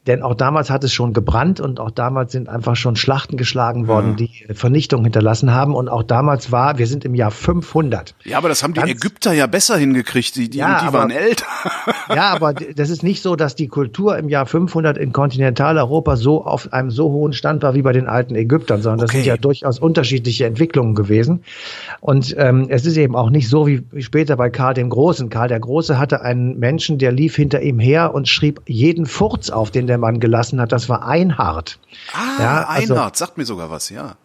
Denn 0.07 0.23
auch 0.23 0.33
damals 0.33 0.71
hat 0.71 0.83
es 0.83 0.91
schon 0.91 1.13
gebrannt 1.13 1.59
und 1.59 1.79
auch 1.79 1.91
damals 1.91 2.31
sind 2.31 2.49
einfach 2.49 2.75
schon 2.75 2.95
Schlachten 2.95 3.37
geschlagen 3.37 3.87
worden, 3.87 4.15
ja. 4.17 4.25
die 4.25 4.53
Vernichtung 4.55 5.03
hinterlassen 5.03 5.53
haben. 5.53 5.75
Und 5.75 5.89
auch 5.89 6.01
damals 6.01 6.51
war, 6.51 6.79
wir 6.79 6.87
sind 6.87 7.05
im 7.05 7.13
Jahr 7.13 7.29
500. 7.29 8.15
Ja, 8.23 8.39
aber 8.39 8.49
das 8.49 8.63
haben 8.63 8.73
die 8.73 8.79
Ganz, 8.79 8.91
Ägypter 8.91 9.31
ja 9.31 9.45
besser 9.45 9.77
hingekriegt. 9.77 10.35
Die, 10.35 10.49
die, 10.49 10.57
ja, 10.57 10.79
die 10.81 10.87
aber, 10.87 10.99
waren 10.99 11.11
älter. 11.11 11.45
Ja, 12.09 12.33
aber 12.33 12.53
das 12.53 12.89
ist 12.89 13.03
nicht 13.03 13.21
so, 13.21 13.35
dass 13.35 13.55
die 13.55 13.67
Kultur 13.67 14.17
im 14.17 14.27
Jahr 14.27 14.45
500 14.45 14.97
in 14.97 15.13
Kontinentaleuropa 15.13 16.17
so 16.17 16.43
auf 16.45 16.73
einem 16.73 16.91
so 16.91 17.11
hohen 17.11 17.31
Stand 17.31 17.63
war 17.63 17.73
wie 17.73 17.81
bei 17.81 17.93
den 17.93 18.07
alten 18.07 18.35
Ägyptern, 18.35 18.81
sondern 18.81 19.07
das 19.07 19.11
sind 19.11 19.25
ja 19.25 19.37
durchaus 19.37 19.79
unterschiedliche 19.79 20.45
Entwicklungen 20.45 20.95
gewesen. 20.95 21.43
Und 22.01 22.35
ähm, 22.37 22.67
es 22.69 22.85
ist 22.85 22.97
eben 22.97 23.15
auch 23.15 23.29
nicht 23.29 23.49
so 23.49 23.67
wie, 23.67 23.83
wie 23.91 24.01
später 24.01 24.35
bei 24.35 24.49
Karl 24.49 24.73
dem 24.73 24.89
Großen. 24.89 25.29
Karl 25.29 25.47
der 25.47 25.59
Große 25.59 25.97
hatte 25.97 26.21
einen 26.21 26.59
Menschen, 26.59 26.97
der 26.97 27.11
lief 27.11 27.35
hinter 27.35 27.61
ihm 27.61 27.79
her 27.79 28.13
und 28.13 28.27
schrieb 28.27 28.61
jeden 28.65 29.05
Furz 29.05 29.49
auf, 29.49 29.71
den 29.71 29.87
der 29.91 29.97
Mann 29.97 30.19
gelassen 30.21 30.61
hat, 30.61 30.71
das 30.71 30.87
war 30.87 31.05
Einhard. 31.05 31.77
Ah, 32.13 32.41
ja, 32.41 32.63
also, 32.63 32.93
Einhard, 32.93 33.17
sagt 33.17 33.37
mir 33.37 33.45
sogar 33.45 33.69
was, 33.69 33.89
ja. 33.89 34.15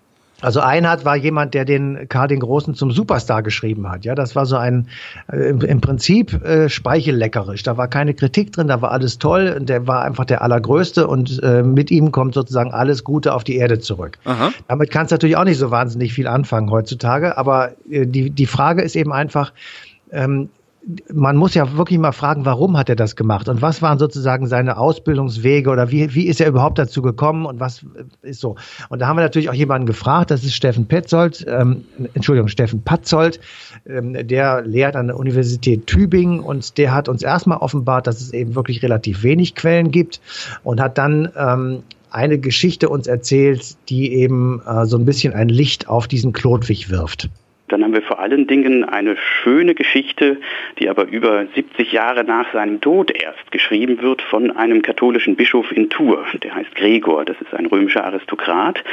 Also 0.42 0.60
Einhard 0.60 1.04
war 1.06 1.16
jemand, 1.16 1.54
der 1.54 1.64
den 1.64 2.08
Karl 2.08 2.28
den 2.28 2.40
Großen 2.40 2.74
zum 2.74 2.90
Superstar 2.90 3.42
geschrieben 3.42 3.88
hat. 3.88 4.04
Ja, 4.04 4.14
das 4.14 4.36
war 4.36 4.44
so 4.44 4.56
ein 4.56 4.88
äh, 5.32 5.48
im, 5.48 5.80
Prinzip 5.80 6.44
äh, 6.44 6.68
speichelleckerisch. 6.68 7.62
Da 7.62 7.78
war 7.78 7.88
keine 7.88 8.12
Kritik 8.12 8.52
drin, 8.52 8.68
da 8.68 8.82
war 8.82 8.92
alles 8.92 9.18
toll. 9.18 9.58
Der 9.60 9.86
war 9.86 10.04
einfach 10.04 10.26
der 10.26 10.42
allergrößte 10.42 11.06
und 11.06 11.42
äh, 11.42 11.62
mit 11.62 11.90
ihm 11.90 12.12
kommt 12.12 12.34
sozusagen 12.34 12.72
alles 12.72 13.02
Gute 13.02 13.32
auf 13.32 13.44
die 13.44 13.56
Erde 13.56 13.78
zurück. 13.78 14.18
Aha. 14.24 14.52
Damit 14.68 14.90
kannst 14.90 15.10
du 15.10 15.14
natürlich 15.14 15.38
auch 15.38 15.44
nicht 15.44 15.58
so 15.58 15.70
wahnsinnig 15.70 16.12
viel 16.12 16.26
anfangen 16.26 16.70
heutzutage. 16.70 17.38
Aber 17.38 17.72
äh, 17.90 18.06
die 18.06 18.28
die 18.28 18.46
Frage 18.46 18.82
ist 18.82 18.94
eben 18.94 19.12
einfach. 19.12 19.52
Ähm, 20.12 20.50
man 21.12 21.36
muss 21.36 21.54
ja 21.54 21.76
wirklich 21.76 21.98
mal 21.98 22.12
fragen, 22.12 22.44
warum 22.44 22.76
hat 22.76 22.88
er 22.88 22.96
das 22.96 23.16
gemacht 23.16 23.48
und 23.48 23.60
was 23.60 23.82
waren 23.82 23.98
sozusagen 23.98 24.46
seine 24.46 24.76
Ausbildungswege 24.78 25.70
oder 25.70 25.90
wie, 25.90 26.14
wie 26.14 26.26
ist 26.26 26.40
er 26.40 26.48
überhaupt 26.48 26.78
dazu 26.78 27.02
gekommen 27.02 27.44
und 27.44 27.58
was 27.58 27.84
ist 28.22 28.40
so. 28.40 28.56
Und 28.88 29.00
da 29.00 29.08
haben 29.08 29.16
wir 29.16 29.22
natürlich 29.22 29.50
auch 29.50 29.54
jemanden 29.54 29.86
gefragt, 29.86 30.30
das 30.30 30.44
ist 30.44 30.54
Steffen 30.54 30.86
Petzold, 30.86 31.44
ähm, 31.48 31.84
Entschuldigung, 32.14 32.48
Steffen 32.48 32.82
Patzold, 32.82 33.40
ähm, 33.84 34.26
der 34.28 34.62
lehrt 34.62 34.94
an 34.94 35.08
der 35.08 35.16
Universität 35.16 35.86
Tübingen 35.88 36.38
und 36.38 36.78
der 36.78 36.94
hat 36.94 37.08
uns 37.08 37.22
erstmal 37.22 37.58
offenbart, 37.58 38.06
dass 38.06 38.20
es 38.20 38.32
eben 38.32 38.54
wirklich 38.54 38.82
relativ 38.82 39.24
wenig 39.24 39.56
Quellen 39.56 39.90
gibt 39.90 40.20
und 40.62 40.80
hat 40.80 40.98
dann 40.98 41.32
ähm, 41.36 41.82
eine 42.10 42.38
Geschichte 42.38 42.88
uns 42.88 43.08
erzählt, 43.08 43.76
die 43.88 44.12
eben 44.12 44.62
äh, 44.64 44.86
so 44.86 44.96
ein 44.96 45.04
bisschen 45.04 45.34
ein 45.34 45.48
Licht 45.48 45.88
auf 45.88 46.06
diesen 46.06 46.32
Klotwig 46.32 46.90
wirft. 46.90 47.28
Dann 47.68 47.82
haben 47.82 47.94
wir 47.94 48.02
vor 48.02 48.20
allen 48.20 48.46
Dingen 48.46 48.84
eine 48.84 49.16
schöne 49.16 49.74
Geschichte, 49.74 50.38
die 50.78 50.88
aber 50.88 51.06
über 51.08 51.46
70 51.54 51.90
Jahre 51.90 52.22
nach 52.22 52.52
seinem 52.52 52.80
Tod 52.80 53.10
erst 53.10 53.50
geschrieben 53.50 54.00
wird 54.02 54.22
von 54.22 54.56
einem 54.56 54.82
katholischen 54.82 55.34
Bischof 55.34 55.72
in 55.72 55.90
Tours. 55.90 56.28
Der 56.42 56.54
heißt 56.54 56.74
Gregor, 56.76 57.24
das 57.24 57.40
ist 57.40 57.52
ein 57.54 57.66
römischer 57.66 58.04
Aristokrat. 58.04 58.84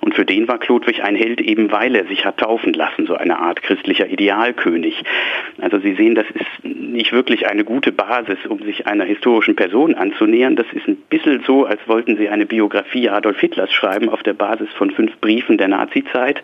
Und 0.00 0.14
für 0.14 0.26
den 0.26 0.46
war 0.46 0.58
Chlodwig 0.58 1.02
ein 1.02 1.16
Held, 1.16 1.40
eben 1.40 1.72
weil 1.72 1.94
er 1.94 2.06
sich 2.06 2.26
hat 2.26 2.38
taufen 2.38 2.74
lassen, 2.74 3.06
so 3.06 3.14
eine 3.14 3.38
Art 3.38 3.62
christlicher 3.62 4.08
Idealkönig. 4.08 5.02
Also 5.60 5.78
Sie 5.78 5.94
sehen, 5.94 6.14
das 6.14 6.26
ist 6.30 6.64
nicht 6.64 7.12
wirklich 7.12 7.48
eine 7.48 7.64
gute 7.64 7.92
Basis, 7.92 8.38
um 8.46 8.62
sich 8.62 8.86
einer 8.86 9.04
historischen 9.04 9.56
Person 9.56 9.94
anzunähern. 9.94 10.56
Das 10.56 10.66
ist 10.72 10.86
ein 10.86 10.96
bisschen 11.08 11.42
so, 11.46 11.64
als 11.64 11.80
wollten 11.86 12.16
Sie 12.16 12.28
eine 12.28 12.44
Biografie 12.44 13.08
Adolf 13.08 13.40
Hitlers 13.40 13.72
schreiben 13.72 14.08
auf 14.10 14.22
der 14.22 14.34
Basis 14.34 14.68
von 14.76 14.90
fünf 14.90 15.16
Briefen 15.20 15.56
der 15.56 15.68
Nazizeit 15.68 16.42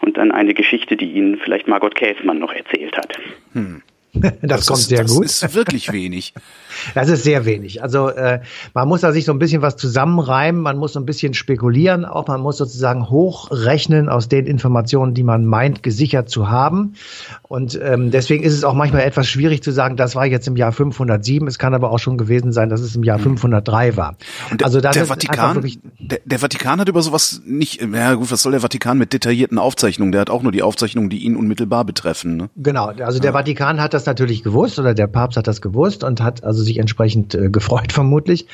und 0.00 0.18
dann 0.18 0.30
eine 0.30 0.54
Geschichte, 0.54 0.96
die 0.96 1.10
Ihnen 1.10 1.21
vielleicht 1.42 1.68
Margot 1.68 1.94
Käßmann 1.94 2.38
noch 2.38 2.52
erzählt 2.52 2.96
hat. 2.96 3.16
Hm. 3.52 3.82
Das, 4.22 4.32
das, 4.42 4.66
kommt 4.66 4.80
sehr 4.80 5.02
das 5.02 5.12
gut. 5.12 5.24
Das 5.24 5.42
ist 5.42 5.54
wirklich 5.54 5.92
wenig. 5.92 6.34
Das 6.94 7.08
ist 7.08 7.22
sehr 7.22 7.44
wenig. 7.44 7.82
Also 7.82 8.08
äh, 8.08 8.40
man 8.74 8.88
muss 8.88 9.02
da 9.02 9.12
sich 9.12 9.26
so 9.26 9.32
ein 9.32 9.38
bisschen 9.38 9.62
was 9.62 9.76
zusammenreimen, 9.76 10.60
man 10.60 10.78
muss 10.78 10.94
so 10.94 11.00
ein 11.00 11.06
bisschen 11.06 11.34
spekulieren, 11.34 12.04
auch 12.04 12.26
man 12.26 12.40
muss 12.40 12.56
sozusagen 12.56 13.08
hochrechnen 13.10 14.08
aus 14.08 14.28
den 14.28 14.46
Informationen, 14.46 15.14
die 15.14 15.22
man 15.22 15.44
meint, 15.44 15.82
gesichert 15.82 16.28
zu 16.28 16.50
haben. 16.50 16.94
Und 17.42 17.78
ähm, 17.80 18.10
deswegen 18.10 18.42
ist 18.42 18.54
es 18.54 18.64
auch 18.64 18.74
manchmal 18.74 19.02
etwas 19.02 19.28
schwierig 19.28 19.62
zu 19.62 19.70
sagen, 19.70 19.96
das 19.96 20.16
war 20.16 20.26
jetzt 20.26 20.48
im 20.48 20.56
Jahr 20.56 20.72
507. 20.72 21.46
Es 21.46 21.58
kann 21.58 21.74
aber 21.74 21.90
auch 21.90 21.98
schon 21.98 22.16
gewesen 22.16 22.52
sein, 22.52 22.68
dass 22.70 22.80
es 22.80 22.96
im 22.96 23.04
Jahr 23.04 23.18
503 23.18 23.88
hm. 23.88 23.96
war. 23.96 24.16
Und 24.50 24.60
der, 24.62 24.66
also 24.66 24.80
der 24.80 25.06
Vatikan, 25.06 25.62
der, 26.00 26.20
der, 26.24 26.38
Vatikan 26.38 26.80
hat 26.80 26.88
über 26.88 27.02
sowas 27.02 27.42
nicht. 27.44 27.82
Ja 27.82 28.14
gut, 28.14 28.32
was 28.32 28.42
soll 28.42 28.52
der 28.52 28.62
Vatikan 28.62 28.98
mit 28.98 29.12
detaillierten 29.12 29.58
Aufzeichnungen? 29.58 30.10
Der 30.10 30.22
hat 30.22 30.30
auch 30.30 30.42
nur 30.42 30.52
die 30.52 30.62
Aufzeichnungen, 30.62 31.10
die 31.10 31.18
ihn 31.18 31.36
unmittelbar 31.36 31.84
betreffen. 31.84 32.36
Ne? 32.36 32.50
Genau. 32.56 32.86
Also 32.86 33.18
der 33.18 33.30
ja. 33.30 33.38
Vatikan 33.38 33.80
hat 33.80 33.94
das 33.94 34.01
natürlich 34.06 34.42
gewusst 34.42 34.78
oder 34.78 34.94
der 34.94 35.06
Papst 35.06 35.36
hat 35.36 35.46
das 35.46 35.60
gewusst 35.60 36.04
und 36.04 36.20
hat 36.20 36.44
also 36.44 36.62
sich 36.62 36.78
entsprechend 36.78 37.34
äh, 37.34 37.50
gefreut 37.50 37.92
vermutlich. 37.92 38.46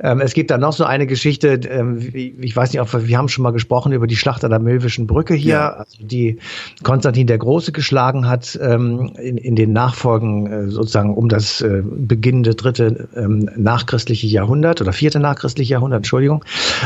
Ähm, 0.00 0.20
es 0.20 0.34
gibt 0.34 0.50
da 0.50 0.58
noch 0.58 0.72
so 0.72 0.84
eine 0.84 1.06
Geschichte. 1.06 1.60
Ähm, 1.68 1.98
ich 2.12 2.56
weiß 2.56 2.72
nicht, 2.72 2.80
ob 2.80 2.92
wir, 2.92 3.06
wir 3.06 3.18
haben 3.18 3.28
schon 3.28 3.42
mal 3.42 3.52
gesprochen 3.52 3.92
über 3.92 4.06
die 4.06 4.16
Schlacht 4.16 4.44
an 4.44 4.50
der 4.50 4.60
Milwischen 4.60 5.06
Brücke 5.06 5.34
hier, 5.34 5.54
ja. 5.54 5.70
also 5.70 5.98
die 6.00 6.38
Konstantin 6.82 7.26
der 7.26 7.38
Große 7.38 7.72
geschlagen 7.72 8.28
hat 8.28 8.58
ähm, 8.60 9.12
in, 9.20 9.36
in 9.36 9.56
den 9.56 9.72
Nachfolgen 9.72 10.46
äh, 10.46 10.68
sozusagen 10.70 11.14
um 11.14 11.28
das 11.28 11.60
äh, 11.60 11.82
beginnende 11.84 12.54
dritte 12.54 13.08
ähm, 13.16 13.50
nachchristliche 13.56 14.26
Jahrhundert 14.26 14.80
oder 14.80 14.92
vierte 14.92 15.20
nachchristliche 15.20 15.72
Jahrhundert, 15.72 15.98
Entschuldigung. 15.98 16.44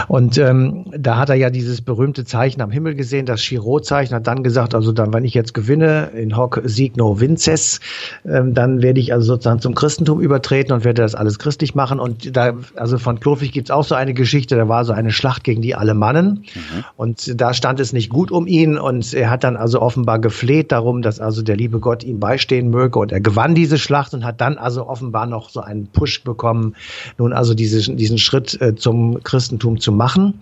Und 0.09 0.39
ähm, 0.39 0.87
da 0.97 1.17
hat 1.17 1.29
er 1.29 1.37
ja 1.37 1.51
dieses 1.51 1.81
berühmte 1.81 2.25
Zeichen 2.25 2.61
am 2.61 2.71
Himmel 2.71 2.95
gesehen, 2.95 3.27
das 3.27 3.41
Chirot-Zeichen, 3.41 4.15
hat 4.15 4.27
dann 4.27 4.43
gesagt, 4.43 4.75
also 4.75 4.93
dann, 4.93 5.13
wenn 5.13 5.25
ich 5.25 5.35
jetzt 5.35 5.55
gewinne, 5.55 6.11
in 6.15 6.37
hoc 6.37 6.61
signo 6.65 7.21
vinces, 7.21 7.81
ähm, 8.27 8.55
dann 8.55 8.83
werde 8.83 9.01
ich 9.01 9.13
also 9.13 9.27
sozusagen 9.27 9.61
zum 9.61 9.75
Christentum 9.75 10.21
übertreten 10.21 10.73
und 10.73 10.85
werde 10.85 11.03
das 11.03 11.15
alles 11.15 11.39
christlich 11.39 11.75
machen. 11.75 12.01
Und 12.01 12.37
da, 12.37 12.55
also 12.77 12.99
von 12.99 13.21
Klofig 13.21 13.53
gibt's 13.53 13.71
auch 13.71 13.85
so 13.85 13.95
eine 13.95 14.15
Geschichte, 14.15 14.57
da 14.57 14.69
war 14.69 14.85
so 14.85 14.93
eine 14.93 15.11
Schlacht 15.11 15.45
gegen 15.45 15.63
die 15.63 15.75
Alemannen 15.75 16.45
mhm. 16.55 16.85
und 16.97 17.41
da 17.41 17.55
stand 17.55 17.81
es 17.81 17.93
nicht 17.93 18.11
gut 18.11 18.31
um 18.31 18.47
ihn 18.47 18.79
und 18.79 19.13
er 19.15 19.31
hat 19.31 19.45
dann 19.45 19.57
also 19.57 19.81
offenbar 19.81 20.19
gefleht 20.19 20.73
darum, 20.73 21.03
dass 21.03 21.21
also 21.21 21.43
der 21.43 21.57
liebe 21.57 21.81
Gott 21.81 22.05
ihm 22.05 22.21
beistehen 22.21 22.71
möge. 22.71 22.99
Und 22.99 23.13
er 23.13 23.21
gewann 23.21 23.55
diese 23.55 23.79
Schlacht 23.79 24.15
und 24.15 24.25
hat 24.25 24.41
dann 24.41 24.59
also 24.59 24.87
offenbar 24.87 25.27
noch 25.27 25.51
so 25.51 25.61
einen 25.61 25.87
Push 25.89 26.25
bekommen, 26.25 26.75
nun 27.19 27.33
also 27.33 27.55
diese, 27.55 27.95
diesen 27.95 28.19
Schritt 28.19 28.61
äh, 28.61 28.75
zum 28.75 29.23
Christentum 29.23 29.81
zu 29.81 29.93
machen. 29.93 30.41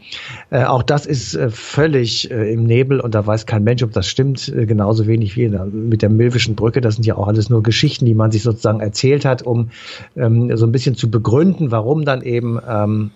Äh, 0.51 0.65
auch 0.65 0.83
das 0.83 1.07
ist 1.07 1.35
äh, 1.35 1.51
völlig 1.51 2.31
äh, 2.31 2.53
im 2.53 2.65
Nebel 2.65 3.01
und 3.01 3.15
da 3.15 3.27
weiß 3.27 3.47
kein 3.47 3.65
Mensch, 3.65 3.83
ob 3.83 3.93
das 3.93 4.07
stimmt, 4.07 4.49
äh, 4.49 4.67
genauso 4.67 5.07
wenig 5.07 5.37
wie 5.37 5.49
mit 5.49 6.03
der 6.03 6.11
Milwischen 6.11 6.55
Brücke. 6.55 6.81
Das 6.81 6.95
sind 6.95 7.07
ja 7.07 7.17
auch 7.17 7.29
alles 7.29 7.51
nur 7.51 7.56
Geschichten, 7.63 8.05
die 8.05 8.15
man 8.15 8.31
sich 8.31 8.43
sozusagen 8.43 8.81
erzählt 8.81 9.25
hat, 9.25 9.43
um 9.43 9.71
ähm, 10.17 10.57
so 10.57 10.67
ein 10.67 10.73
bisschen 10.73 10.95
zu 10.95 11.11
begründen, 11.11 11.71
warum 11.71 12.05
dann 12.05 12.23
eben 12.23 12.59
ähm, 12.69 13.11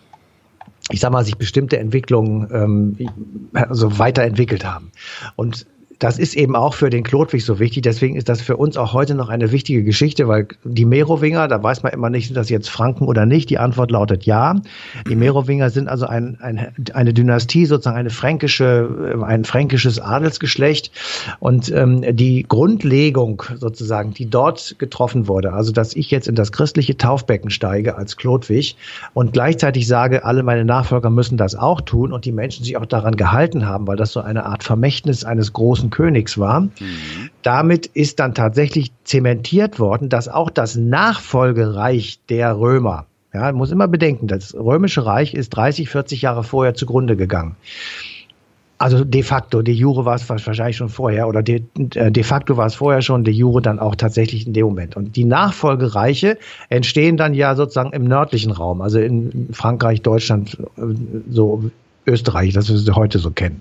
ich 0.91 1.01
sag 1.01 1.13
mal, 1.13 1.25
sich 1.25 1.37
bestimmte 1.37 1.79
Entwicklungen 1.79 2.49
ähm, 2.53 2.97
also 3.53 3.99
weiterentwickelt 3.99 4.65
haben. 4.65 4.91
Und 5.37 5.67
das 6.01 6.19
ist 6.19 6.35
eben 6.35 6.57
auch 6.57 6.73
für 6.73 6.89
den 6.89 7.05
Klotwig 7.05 7.45
so 7.45 7.59
wichtig. 7.59 7.83
Deswegen 7.83 8.17
ist 8.17 8.31
das 8.31 8.41
für 8.41 8.57
uns 8.57 8.79
auch 8.79 8.95
heute 8.95 9.15
noch 9.15 9.29
eine 9.29 9.53
wichtige 9.53 9.85
Geschichte, 9.85 10.29
weil 10.29 10.49
die 10.65 10.87
Merowinger, 10.87 11.47
da 11.47 11.63
weiß 11.63 11.83
man 11.83 11.93
immer 11.93 12.09
nicht, 12.09 12.27
sind 12.27 12.37
das 12.37 12.49
jetzt 12.49 12.71
Franken 12.71 13.07
oder 13.07 13.27
nicht. 13.27 13.51
Die 13.51 13.59
Antwort 13.59 13.91
lautet 13.91 14.25
ja. 14.25 14.57
Die 15.09 15.15
Merowinger 15.15 15.69
sind 15.69 15.89
also 15.89 16.07
ein, 16.07 16.39
ein, 16.41 16.73
eine 16.95 17.13
Dynastie, 17.13 17.67
sozusagen 17.67 17.99
eine 17.99 18.09
fränkische, 18.09 19.21
ein 19.23 19.45
fränkisches 19.45 20.01
Adelsgeschlecht. 20.01 20.91
Und 21.39 21.71
ähm, 21.71 22.03
die 22.17 22.47
Grundlegung 22.49 23.43
sozusagen, 23.57 24.15
die 24.15 24.31
dort 24.31 24.77
getroffen 24.79 25.29
wurde, 25.29 25.53
also 25.53 25.71
dass 25.71 25.95
ich 25.95 26.11
jetzt 26.11 26.29
in 26.29 26.35
das 26.35 26.51
christliche 26.51 26.97
Taufbecken 26.97 27.51
steige 27.51 27.97
als 27.97 28.17
Klotwig 28.17 28.77
und 29.13 29.35
gleichzeitig 29.35 29.87
sage, 29.87 30.25
alle 30.25 30.45
meine 30.45 30.65
Nachfolger 30.65 31.11
müssen 31.11 31.37
das 31.37 31.57
auch 31.57 31.83
tun 31.83 32.15
und 32.15 32.25
die 32.25 32.33
Menschen 32.33 32.65
sich 32.65 32.79
auch 32.79 32.87
daran 32.87 33.17
gehalten 33.17 33.67
haben, 33.67 33.87
weil 33.87 33.97
das 33.97 34.13
so 34.13 34.21
eine 34.21 34.47
Art 34.47 34.65
Vermächtnis 34.65 35.25
eines 35.25 35.53
großen 35.53 35.90
Königs 35.91 36.39
war. 36.39 36.63
Mhm. 36.63 36.71
Damit 37.43 37.87
ist 37.87 38.21
dann 38.21 38.35
tatsächlich 38.35 38.93
zementiert 39.05 39.79
worden, 39.79 40.09
dass 40.09 40.29
auch 40.29 40.51
das 40.51 40.77
Nachfolgereich 40.77 42.21
der 42.29 42.59
Römer, 42.59 43.07
ja, 43.33 43.43
man 43.43 43.57
muss 43.57 43.71
immer 43.71 43.89
bedenken, 43.89 44.27
das 44.27 44.55
römische 44.55 45.07
Reich 45.07 45.35
ist 45.35 45.51
30, 45.51 45.89
40 45.89 46.23
Jahre 46.23 46.45
vorher 46.45 46.75
zugrunde 46.75 47.17
gegangen. 47.17 47.57
Also 48.81 49.05
de 49.05 49.23
facto, 49.23 49.61
de 49.61 49.75
jure 49.75 50.07
war 50.07 50.15
es 50.15 50.27
wahrscheinlich 50.27 50.79
schon 50.79 50.89
vorher 50.89 51.29
oder 51.29 51.43
de, 51.43 51.63
äh, 51.97 52.11
de 52.11 52.23
facto 52.23 52.57
war 52.57 52.65
es 52.65 52.77
vorher 52.77 53.03
schon, 53.03 53.25
de 53.25 53.35
jure 53.35 53.61
dann 53.61 53.79
auch 53.79 53.95
tatsächlich 53.95 54.47
in 54.47 54.55
dem 54.55 54.65
Moment. 54.65 54.97
Und 54.97 55.17
die 55.17 55.25
Nachfolgereiche 55.25 56.39
entstehen 56.71 57.19
dann 57.19 57.35
ja 57.35 57.55
sozusagen 57.57 57.93
im 57.93 58.05
nördlichen 58.05 58.53
Raum, 58.53 58.81
also 58.81 58.99
in 58.99 59.51
Frankreich, 59.53 60.01
Deutschland, 60.01 60.57
äh, 60.79 60.83
so 61.29 61.71
Österreich, 62.07 62.55
das 62.55 62.71
wir 62.71 62.79
sie 62.79 62.95
heute 62.95 63.19
so 63.19 63.31
kennen. 63.31 63.61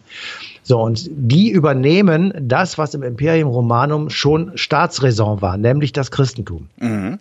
So, 0.69 0.79
und 0.79 1.09
die 1.09 1.49
übernehmen 1.49 2.31
das, 2.39 2.77
was 2.77 2.93
im 2.93 3.01
Imperium 3.01 3.49
Romanum 3.49 4.11
schon 4.11 4.51
Staatsräson 4.55 5.41
war, 5.41 5.57
nämlich 5.57 5.93
das 5.93 6.11
Christentum. 6.11 6.69
Mhm. 6.77 7.17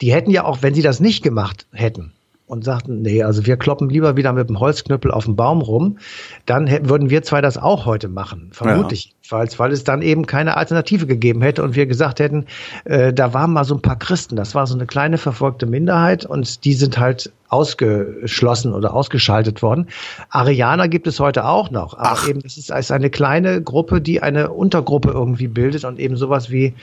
Die 0.00 0.10
hätten 0.10 0.30
ja 0.30 0.44
auch, 0.44 0.62
wenn 0.62 0.72
sie 0.72 0.80
das 0.80 1.00
nicht 1.00 1.22
gemacht 1.22 1.66
hätten, 1.70 2.14
und 2.46 2.64
sagten, 2.64 3.02
nee, 3.02 3.22
also 3.22 3.44
wir 3.44 3.58
kloppen 3.58 3.90
lieber 3.90 4.16
wieder 4.16 4.32
mit 4.32 4.48
dem 4.48 4.58
Holzknüppel 4.58 5.10
auf 5.10 5.26
dem 5.26 5.36
Baum 5.36 5.60
rum, 5.60 5.98
dann 6.46 6.66
hätten, 6.66 6.88
würden 6.88 7.10
wir 7.10 7.22
zwei 7.22 7.42
das 7.42 7.58
auch 7.58 7.84
heute 7.84 8.08
machen, 8.08 8.48
vermutlich. 8.52 9.04
Ja. 9.04 9.12
Weil, 9.30 9.48
weil 9.56 9.72
es 9.72 9.84
dann 9.84 10.02
eben 10.02 10.26
keine 10.26 10.56
Alternative 10.56 11.06
gegeben 11.06 11.42
hätte 11.42 11.62
und 11.62 11.74
wir 11.74 11.86
gesagt 11.86 12.20
hätten, 12.20 12.46
äh, 12.84 13.12
da 13.12 13.34
waren 13.34 13.52
mal 13.52 13.64
so 13.64 13.74
ein 13.74 13.82
paar 13.82 13.98
Christen, 13.98 14.36
das 14.36 14.54
war 14.54 14.66
so 14.66 14.74
eine 14.74 14.86
kleine 14.86 15.18
verfolgte 15.18 15.66
Minderheit 15.66 16.24
und 16.26 16.64
die 16.64 16.74
sind 16.74 16.98
halt 16.98 17.32
ausgeschlossen 17.50 18.72
oder 18.72 18.94
ausgeschaltet 18.94 19.60
worden. 19.60 19.88
Arianer 20.30 20.88
gibt 20.88 21.06
es 21.08 21.18
heute 21.18 21.44
auch 21.44 21.70
noch, 21.70 21.98
aber 21.98 22.12
Ach. 22.12 22.28
eben 22.28 22.40
das 22.42 22.56
ist, 22.56 22.70
ist 22.70 22.92
eine 22.92 23.10
kleine 23.10 23.60
Gruppe, 23.60 24.00
die 24.00 24.22
eine 24.22 24.50
Untergruppe 24.52 25.10
irgendwie 25.10 25.48
bildet 25.48 25.84
und 25.84 25.98
eben 25.98 26.16
sowas 26.16 26.50
wie 26.50 26.74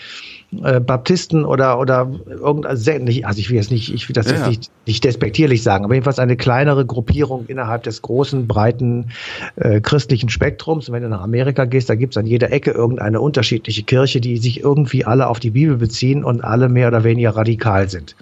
äh, 0.64 0.80
Baptisten 0.82 1.46
oder 1.46 1.80
oder 1.80 2.12
irgendein 2.28 3.26
also 3.26 3.40
ich 3.40 3.50
will 3.50 3.56
jetzt 3.56 3.72
nicht, 3.72 3.94
ich 3.94 4.08
will 4.10 4.14
das 4.14 4.28
ja. 4.28 4.34
jetzt 4.34 4.48
nicht, 4.48 4.72
nicht 4.86 5.04
despektierlich 5.04 5.64
sagen, 5.64 5.86
aber 5.86 5.94
jedenfalls 5.94 6.20
eine 6.20 6.36
kleinere 6.36 6.86
Gruppierung 6.86 7.46
innerhalb 7.48 7.84
des 7.84 8.02
großen, 8.02 8.48
breiten 8.48 9.12
äh, 9.56 9.80
christlichen 9.80 10.30
Spektrums. 10.30 10.90
Und 10.90 10.96
wenn 10.96 11.04
du 11.04 11.10
nach 11.10 11.22
Amerika 11.22 11.66
gehst, 11.66 11.90
da 11.90 11.96
gibt 11.96 12.14
es 12.14 12.18
an 12.18 12.26
jeder 12.38 12.52
Ecke 12.52 12.70
irgendeine 12.70 13.20
unterschiedliche 13.20 13.82
Kirche, 13.82 14.22
die 14.22 14.38
sich 14.38 14.60
irgendwie 14.60 15.06
alle 15.06 15.28
auf 15.28 15.40
die 15.40 15.50
Bibel 15.50 15.78
beziehen 15.78 16.24
und 16.24 16.44
alle 16.44 16.70
mehr 16.70 16.88
oder 16.88 17.04
weniger 17.04 17.36
radikal 17.36 17.90
sind. 17.90 18.16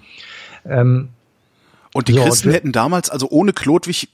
Ähm, 0.64 1.10
und 1.92 2.08
die 2.08 2.14
so, 2.14 2.22
Christen 2.22 2.48
und 2.48 2.54
hätten 2.54 2.72
damals, 2.72 3.10
also 3.10 3.28
ohne 3.28 3.52
Klodwig, 3.52 4.08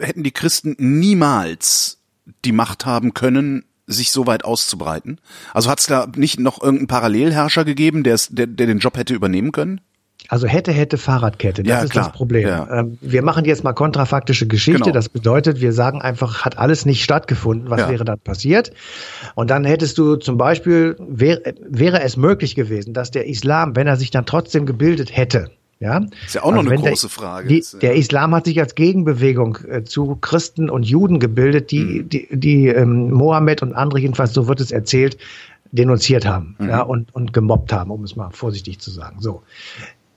hätten 0.00 0.22
die 0.22 0.30
Christen 0.30 0.74
niemals 0.78 1.98
die 2.46 2.52
Macht 2.52 2.86
haben 2.86 3.12
können, 3.12 3.64
sich 3.86 4.10
so 4.10 4.26
weit 4.26 4.44
auszubreiten? 4.46 5.20
Also 5.52 5.68
hat 5.68 5.80
es 5.80 5.86
da 5.86 6.06
nicht 6.16 6.40
noch 6.40 6.62
irgendeinen 6.62 6.88
Parallelherrscher 6.88 7.66
gegeben, 7.66 8.04
der, 8.04 8.18
der, 8.30 8.46
der 8.46 8.66
den 8.66 8.78
Job 8.78 8.96
hätte 8.96 9.12
übernehmen 9.12 9.52
können? 9.52 9.82
Also 10.28 10.46
hätte, 10.46 10.72
hätte 10.72 10.98
Fahrradkette. 10.98 11.62
Das 11.62 11.70
ja, 11.70 11.82
ist 11.82 11.90
klar. 11.90 12.06
das 12.06 12.12
Problem. 12.12 12.48
Ja. 12.48 12.80
Ähm, 12.80 12.98
wir 13.00 13.22
machen 13.22 13.44
jetzt 13.44 13.64
mal 13.64 13.72
kontrafaktische 13.72 14.46
Geschichte. 14.46 14.80
Genau. 14.80 14.94
Das 14.94 15.08
bedeutet, 15.08 15.60
wir 15.60 15.72
sagen 15.72 16.00
einfach, 16.00 16.44
hat 16.44 16.58
alles 16.58 16.86
nicht 16.86 17.02
stattgefunden. 17.02 17.70
Was 17.70 17.80
ja. 17.80 17.90
wäre 17.90 18.04
dann 18.04 18.18
passiert? 18.18 18.72
Und 19.34 19.50
dann 19.50 19.64
hättest 19.64 19.98
du 19.98 20.16
zum 20.16 20.38
Beispiel, 20.38 20.96
wäre, 20.98 21.54
wäre 21.68 22.02
es 22.02 22.16
möglich 22.16 22.54
gewesen, 22.54 22.94
dass 22.94 23.10
der 23.10 23.26
Islam, 23.26 23.76
wenn 23.76 23.86
er 23.86 23.96
sich 23.96 24.10
dann 24.10 24.26
trotzdem 24.26 24.66
gebildet 24.66 25.14
hätte, 25.14 25.50
ja? 25.80 26.00
Ist 26.24 26.36
ja 26.36 26.42
auch 26.42 26.52
also 26.52 26.62
noch 26.62 26.70
eine 26.70 26.80
große 26.80 27.08
der, 27.08 27.10
Frage. 27.10 27.48
Die, 27.48 27.64
der 27.80 27.96
Islam 27.96 28.32
hat 28.36 28.44
sich 28.44 28.60
als 28.60 28.76
Gegenbewegung 28.76 29.58
äh, 29.68 29.82
zu 29.82 30.16
Christen 30.20 30.70
und 30.70 30.84
Juden 30.84 31.18
gebildet, 31.18 31.72
die, 31.72 31.98
hm. 31.98 32.08
die, 32.08 32.28
die 32.30 32.68
ähm, 32.68 33.10
Mohammed 33.10 33.62
und 33.62 33.74
andere, 33.74 33.98
jedenfalls 33.98 34.32
so 34.32 34.46
wird 34.46 34.60
es 34.60 34.70
erzählt, 34.70 35.18
denunziert 35.72 36.26
haben 36.26 36.54
mhm. 36.58 36.68
ja, 36.68 36.82
und, 36.82 37.14
und 37.14 37.32
gemobbt 37.32 37.72
haben, 37.72 37.90
um 37.90 38.04
es 38.04 38.14
mal 38.14 38.30
vorsichtig 38.30 38.78
zu 38.78 38.90
sagen. 38.90 39.16
So. 39.20 39.42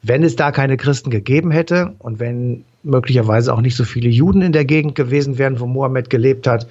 Wenn 0.08 0.24
es 0.24 0.36
da 0.36 0.52
keine 0.52 0.78
Christen 0.78 1.10
gegeben 1.10 1.52
hätte 1.52 1.94
und 2.00 2.20
wenn 2.20 2.64
möglicherweise 2.84 3.52
auch 3.52 3.62
nicht 3.62 3.76
so 3.76 3.84
viele 3.84 4.10
Juden 4.10 4.44
in 4.44 4.52
der 4.52 4.64
Gegend 4.64 4.94
gewesen 4.94 5.40
wären, 5.40 5.60
wo 5.60 5.66
Mohammed 5.66 6.12
gelebt 6.12 6.46
hat, 6.46 6.68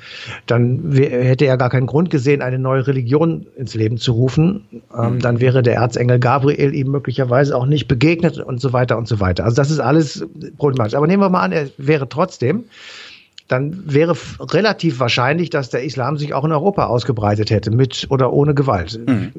dann 0.46 0.92
hätte 0.92 1.44
er 1.44 1.56
gar 1.56 1.70
keinen 1.70 1.86
Grund 1.86 2.10
gesehen, 2.10 2.40
eine 2.40 2.60
neue 2.60 2.86
Religion 2.86 3.46
ins 3.56 3.74
Leben 3.74 3.98
zu 3.98 4.12
rufen. 4.12 4.64
Ähm, 4.96 5.18
dann 5.18 5.40
wäre 5.40 5.62
der 5.62 5.74
Erzengel 5.74 6.20
Gabriel 6.20 6.72
ihm 6.72 6.92
möglicherweise 6.92 7.56
auch 7.56 7.66
nicht 7.66 7.88
begegnet 7.88 8.38
und 8.38 8.60
so 8.60 8.72
weiter 8.72 8.96
und 8.96 9.08
so 9.08 9.18
weiter. 9.18 9.44
Also 9.44 9.56
das 9.56 9.72
ist 9.72 9.80
alles 9.80 10.24
problematisch. 10.56 10.94
Aber 10.94 11.08
nehmen 11.08 11.22
wir 11.22 11.30
mal 11.30 11.42
an, 11.42 11.50
er 11.50 11.68
wäre 11.76 12.08
trotzdem 12.08 12.64
dann 13.48 13.92
wäre 13.92 14.16
relativ 14.40 15.00
wahrscheinlich, 15.00 15.50
dass 15.50 15.68
der 15.68 15.84
Islam 15.84 16.16
sich 16.16 16.32
auch 16.32 16.44
in 16.44 16.52
Europa 16.52 16.86
ausgebreitet 16.86 17.50
hätte, 17.50 17.70
mit 17.70 18.06
oder 18.08 18.32
ohne 18.32 18.54
Gewalt. 18.54 18.98
Mhm. 19.06 19.32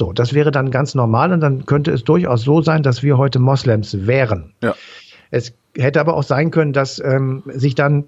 So, 0.00 0.14
das 0.14 0.32
wäre 0.32 0.50
dann 0.50 0.70
ganz 0.70 0.94
normal 0.94 1.30
und 1.30 1.40
dann 1.40 1.66
könnte 1.66 1.90
es 1.90 2.04
durchaus 2.04 2.40
so 2.40 2.62
sein, 2.62 2.82
dass 2.82 3.02
wir 3.02 3.18
heute 3.18 3.38
Moslems 3.38 4.06
wären. 4.06 4.54
Ja. 4.62 4.74
Es 5.30 5.52
hätte 5.76 6.00
aber 6.00 6.14
auch 6.14 6.22
sein 6.22 6.50
können, 6.50 6.72
dass 6.72 6.98
ähm, 7.04 7.42
sich 7.44 7.74
dann 7.74 8.04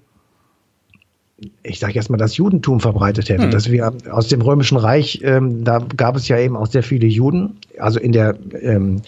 ich 1.63 1.79
sage 1.79 1.93
jetzt 1.93 2.09
mal, 2.09 2.17
das 2.17 2.37
Judentum 2.37 2.79
verbreitet 2.79 3.29
hätte, 3.29 3.43
hm. 3.43 3.51
dass 3.51 3.69
wir 3.69 3.93
aus 4.11 4.27
dem 4.27 4.41
Römischen 4.41 4.77
Reich, 4.77 5.21
ähm, 5.23 5.63
da 5.63 5.79
gab 5.79 6.15
es 6.15 6.27
ja 6.27 6.37
eben 6.37 6.55
auch 6.55 6.67
sehr 6.67 6.83
viele 6.83 7.07
Juden, 7.07 7.57
also 7.79 7.99
in 7.99 8.11
der 8.11 8.35
ähm, 8.61 9.01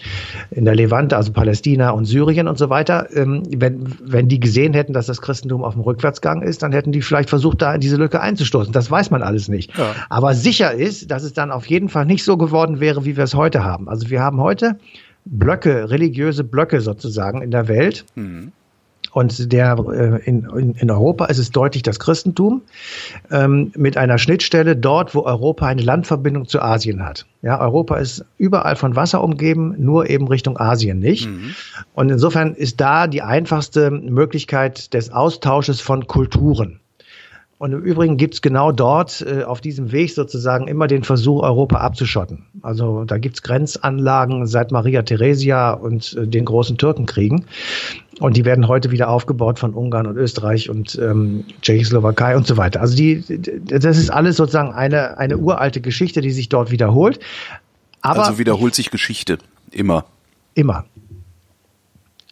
in 0.50 0.64
der 0.64 0.74
Levante, 0.74 1.16
also 1.16 1.32
Palästina 1.32 1.90
und 1.90 2.04
Syrien 2.04 2.48
und 2.48 2.58
so 2.58 2.70
weiter. 2.70 3.08
Ähm, 3.14 3.42
wenn 3.56 3.84
wenn 4.02 4.28
die 4.28 4.40
gesehen 4.40 4.74
hätten, 4.74 4.92
dass 4.92 5.06
das 5.06 5.20
Christentum 5.20 5.64
auf 5.64 5.74
dem 5.74 5.82
Rückwärtsgang 5.82 6.42
ist, 6.42 6.62
dann 6.62 6.72
hätten 6.72 6.92
die 6.92 7.02
vielleicht 7.02 7.28
versucht, 7.28 7.62
da 7.62 7.74
in 7.74 7.80
diese 7.80 7.96
Lücke 7.96 8.20
einzustoßen. 8.20 8.72
Das 8.72 8.90
weiß 8.90 9.10
man 9.10 9.22
alles 9.22 9.48
nicht. 9.48 9.76
Ja. 9.76 9.94
Aber 10.08 10.34
sicher 10.34 10.72
ist, 10.72 11.10
dass 11.10 11.22
es 11.22 11.32
dann 11.32 11.50
auf 11.50 11.66
jeden 11.66 11.88
Fall 11.88 12.06
nicht 12.06 12.24
so 12.24 12.36
geworden 12.36 12.80
wäre, 12.80 13.04
wie 13.04 13.16
wir 13.16 13.24
es 13.24 13.34
heute 13.34 13.64
haben. 13.64 13.88
Also 13.88 14.10
wir 14.10 14.20
haben 14.20 14.40
heute 14.40 14.78
Blöcke, 15.24 15.90
religiöse 15.90 16.44
Blöcke 16.44 16.80
sozusagen 16.80 17.42
in 17.42 17.50
der 17.50 17.68
Welt. 17.68 18.04
Mhm 18.14 18.52
und 19.16 19.50
der 19.50 19.78
äh, 19.78 20.28
in, 20.28 20.74
in 20.78 20.90
Europa 20.90 21.24
ist 21.24 21.38
es 21.38 21.50
deutlich 21.50 21.82
das 21.82 21.98
Christentum 21.98 22.60
ähm, 23.30 23.72
mit 23.74 23.96
einer 23.96 24.18
Schnittstelle 24.18 24.76
dort, 24.76 25.14
wo 25.14 25.22
Europa 25.22 25.64
eine 25.64 25.80
Landverbindung 25.80 26.46
zu 26.46 26.60
Asien 26.60 27.02
hat. 27.02 27.24
Ja, 27.40 27.58
Europa 27.58 27.96
ist 27.96 28.26
überall 28.36 28.76
von 28.76 28.94
Wasser 28.94 29.24
umgeben, 29.24 29.74
nur 29.78 30.10
eben 30.10 30.28
Richtung 30.28 30.60
Asien 30.60 30.98
nicht. 30.98 31.30
Mhm. 31.30 31.54
Und 31.94 32.10
insofern 32.10 32.52
ist 32.52 32.78
da 32.82 33.06
die 33.06 33.22
einfachste 33.22 33.90
Möglichkeit 33.90 34.92
des 34.92 35.10
Austausches 35.10 35.80
von 35.80 36.06
Kulturen. 36.06 36.80
Und 37.58 37.72
im 37.72 37.82
Übrigen 37.82 38.18
gibt's 38.18 38.42
genau 38.42 38.70
dort 38.70 39.24
äh, 39.26 39.44
auf 39.44 39.62
diesem 39.62 39.90
Weg 39.90 40.12
sozusagen 40.12 40.68
immer 40.68 40.86
den 40.88 41.04
Versuch, 41.04 41.42
Europa 41.42 41.78
abzuschotten. 41.78 42.44
Also 42.60 43.04
da 43.04 43.16
gibt's 43.16 43.42
Grenzanlagen 43.42 44.46
seit 44.46 44.72
Maria 44.72 45.02
Theresia 45.02 45.72
und 45.72 46.14
äh, 46.18 46.26
den 46.26 46.44
großen 46.44 46.76
Türkenkriegen. 46.76 47.46
Und 48.20 48.36
die 48.36 48.44
werden 48.44 48.68
heute 48.68 48.90
wieder 48.90 49.08
aufgebaut 49.08 49.58
von 49.58 49.72
Ungarn 49.72 50.06
und 50.06 50.16
Österreich 50.16 50.68
und 50.68 50.98
ähm, 51.00 51.44
Tschechoslowakei 51.62 52.36
und 52.36 52.46
so 52.46 52.58
weiter. 52.58 52.80
Also 52.82 52.94
die, 52.94 53.24
das 53.64 53.96
ist 53.96 54.10
alles 54.10 54.36
sozusagen 54.36 54.72
eine, 54.72 55.16
eine 55.16 55.38
uralte 55.38 55.80
Geschichte, 55.80 56.20
die 56.20 56.32
sich 56.32 56.50
dort 56.50 56.70
wiederholt. 56.70 57.20
Aber 58.02 58.26
also 58.26 58.38
wiederholt 58.38 58.74
sich 58.74 58.90
Geschichte 58.90 59.38
immer. 59.70 60.04
Immer. 60.54 60.84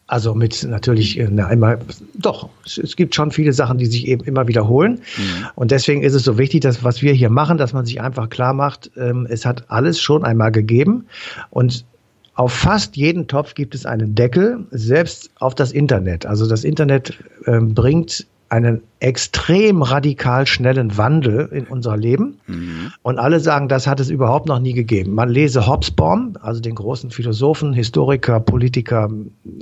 Also 0.06 0.34
mit 0.34 0.64
natürlich 0.64 1.18
äh, 1.18 1.28
na, 1.30 1.50
immer, 1.50 1.78
doch, 2.14 2.50
es 2.66 2.94
gibt 2.96 3.14
schon 3.14 3.30
viele 3.30 3.54
Sachen, 3.54 3.78
die 3.78 3.86
sich 3.86 4.06
eben 4.06 4.22
immer 4.24 4.46
wiederholen. 4.48 5.00
Mhm. 5.16 5.46
Und 5.54 5.70
deswegen 5.70 6.02
ist 6.02 6.12
es 6.12 6.24
so 6.24 6.36
wichtig, 6.36 6.60
dass 6.60 6.84
was 6.84 7.00
wir 7.00 7.14
hier 7.14 7.30
machen, 7.30 7.56
dass 7.56 7.72
man 7.72 7.86
sich 7.86 8.00
einfach 8.02 8.28
klar 8.28 8.52
macht, 8.52 8.90
ähm, 8.96 9.26
es 9.30 9.46
hat 9.46 9.70
alles 9.70 10.00
schon 10.00 10.24
einmal 10.24 10.52
gegeben. 10.52 11.06
Und 11.48 11.86
auf 12.34 12.52
fast 12.52 12.96
jeden 12.96 13.28
Topf 13.28 13.54
gibt 13.54 13.74
es 13.74 13.86
einen 13.86 14.14
Deckel, 14.14 14.66
selbst 14.70 15.30
auf 15.38 15.54
das 15.54 15.72
Internet. 15.72 16.26
Also 16.26 16.46
das 16.48 16.64
Internet 16.64 17.16
ähm, 17.46 17.74
bringt 17.74 18.26
einen 18.48 18.82
extrem 19.00 19.82
radikal 19.82 20.46
schnellen 20.46 20.96
Wandel 20.96 21.48
in 21.52 21.66
unser 21.66 21.96
Leben. 21.96 22.38
Mhm. 22.46 22.92
Und 23.02 23.18
alle 23.18 23.40
sagen, 23.40 23.68
das 23.68 23.86
hat 23.86 24.00
es 24.00 24.10
überhaupt 24.10 24.46
noch 24.46 24.60
nie 24.60 24.72
gegeben. 24.72 25.14
Man 25.14 25.28
lese 25.28 25.66
Hobsbawm, 25.66 26.36
also 26.40 26.60
den 26.60 26.74
großen 26.74 27.10
Philosophen, 27.10 27.72
Historiker, 27.72 28.40
Politiker, 28.40 29.10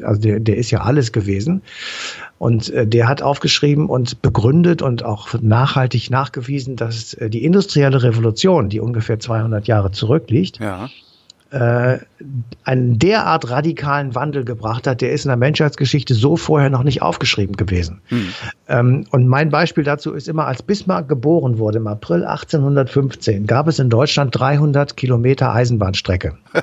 also 0.03 0.21
der, 0.21 0.41
der 0.41 0.57
ist 0.57 0.71
ja 0.71 0.83
alles 0.83 1.13
gewesen. 1.13 1.63
Und 2.39 2.71
äh, 2.71 2.87
der 2.87 3.09
hat 3.09 3.23
aufgeschrieben 3.23 3.87
und 3.87 4.23
begründet 4.23 4.83
und 4.83 5.05
auch 5.05 5.29
nachhaltig 5.41 6.11
nachgewiesen, 6.11 6.77
dass 6.77 7.15
äh, 7.15 7.31
die 7.31 7.45
industrielle 7.45 8.03
Revolution, 8.03 8.69
die 8.69 8.81
ungefähr 8.81 9.19
200 9.19 9.67
Jahre 9.67 9.91
zurückliegt, 9.93 10.59
ja 10.61 10.89
äh, 11.53 11.99
einen 12.65 12.99
derart 12.99 13.51
radikalen 13.51 14.15
Wandel 14.15 14.45
gebracht 14.45 14.87
hat, 14.87 15.03
der 15.03 15.13
ist 15.13 15.27
in 15.27 15.29
der 15.29 15.37
Menschheitsgeschichte 15.37 16.15
so 16.15 16.37
vorher 16.37 16.71
noch 16.71 16.83
nicht 16.83 17.03
aufgeschrieben 17.03 17.57
gewesen. 17.57 18.01
Hm. 18.07 18.29
Ähm, 18.69 19.07
und 19.11 19.29
mein 19.29 19.51
Beispiel 19.51 19.85
dazu 19.85 20.13
ist 20.13 20.29
immer, 20.29 20.47
als 20.47 20.63
Bismarck 20.63 21.09
geboren 21.09 21.59
wurde 21.59 21.79
im 21.79 21.87
April 21.87 22.25
1815, 22.25 23.47
gab 23.47 23.69
es 23.69 23.79
in 23.79 23.91
Deutschland 23.91 24.39
300 24.39 24.97
Kilometer 24.97 25.53
Eisenbahnstrecke. 25.53 26.39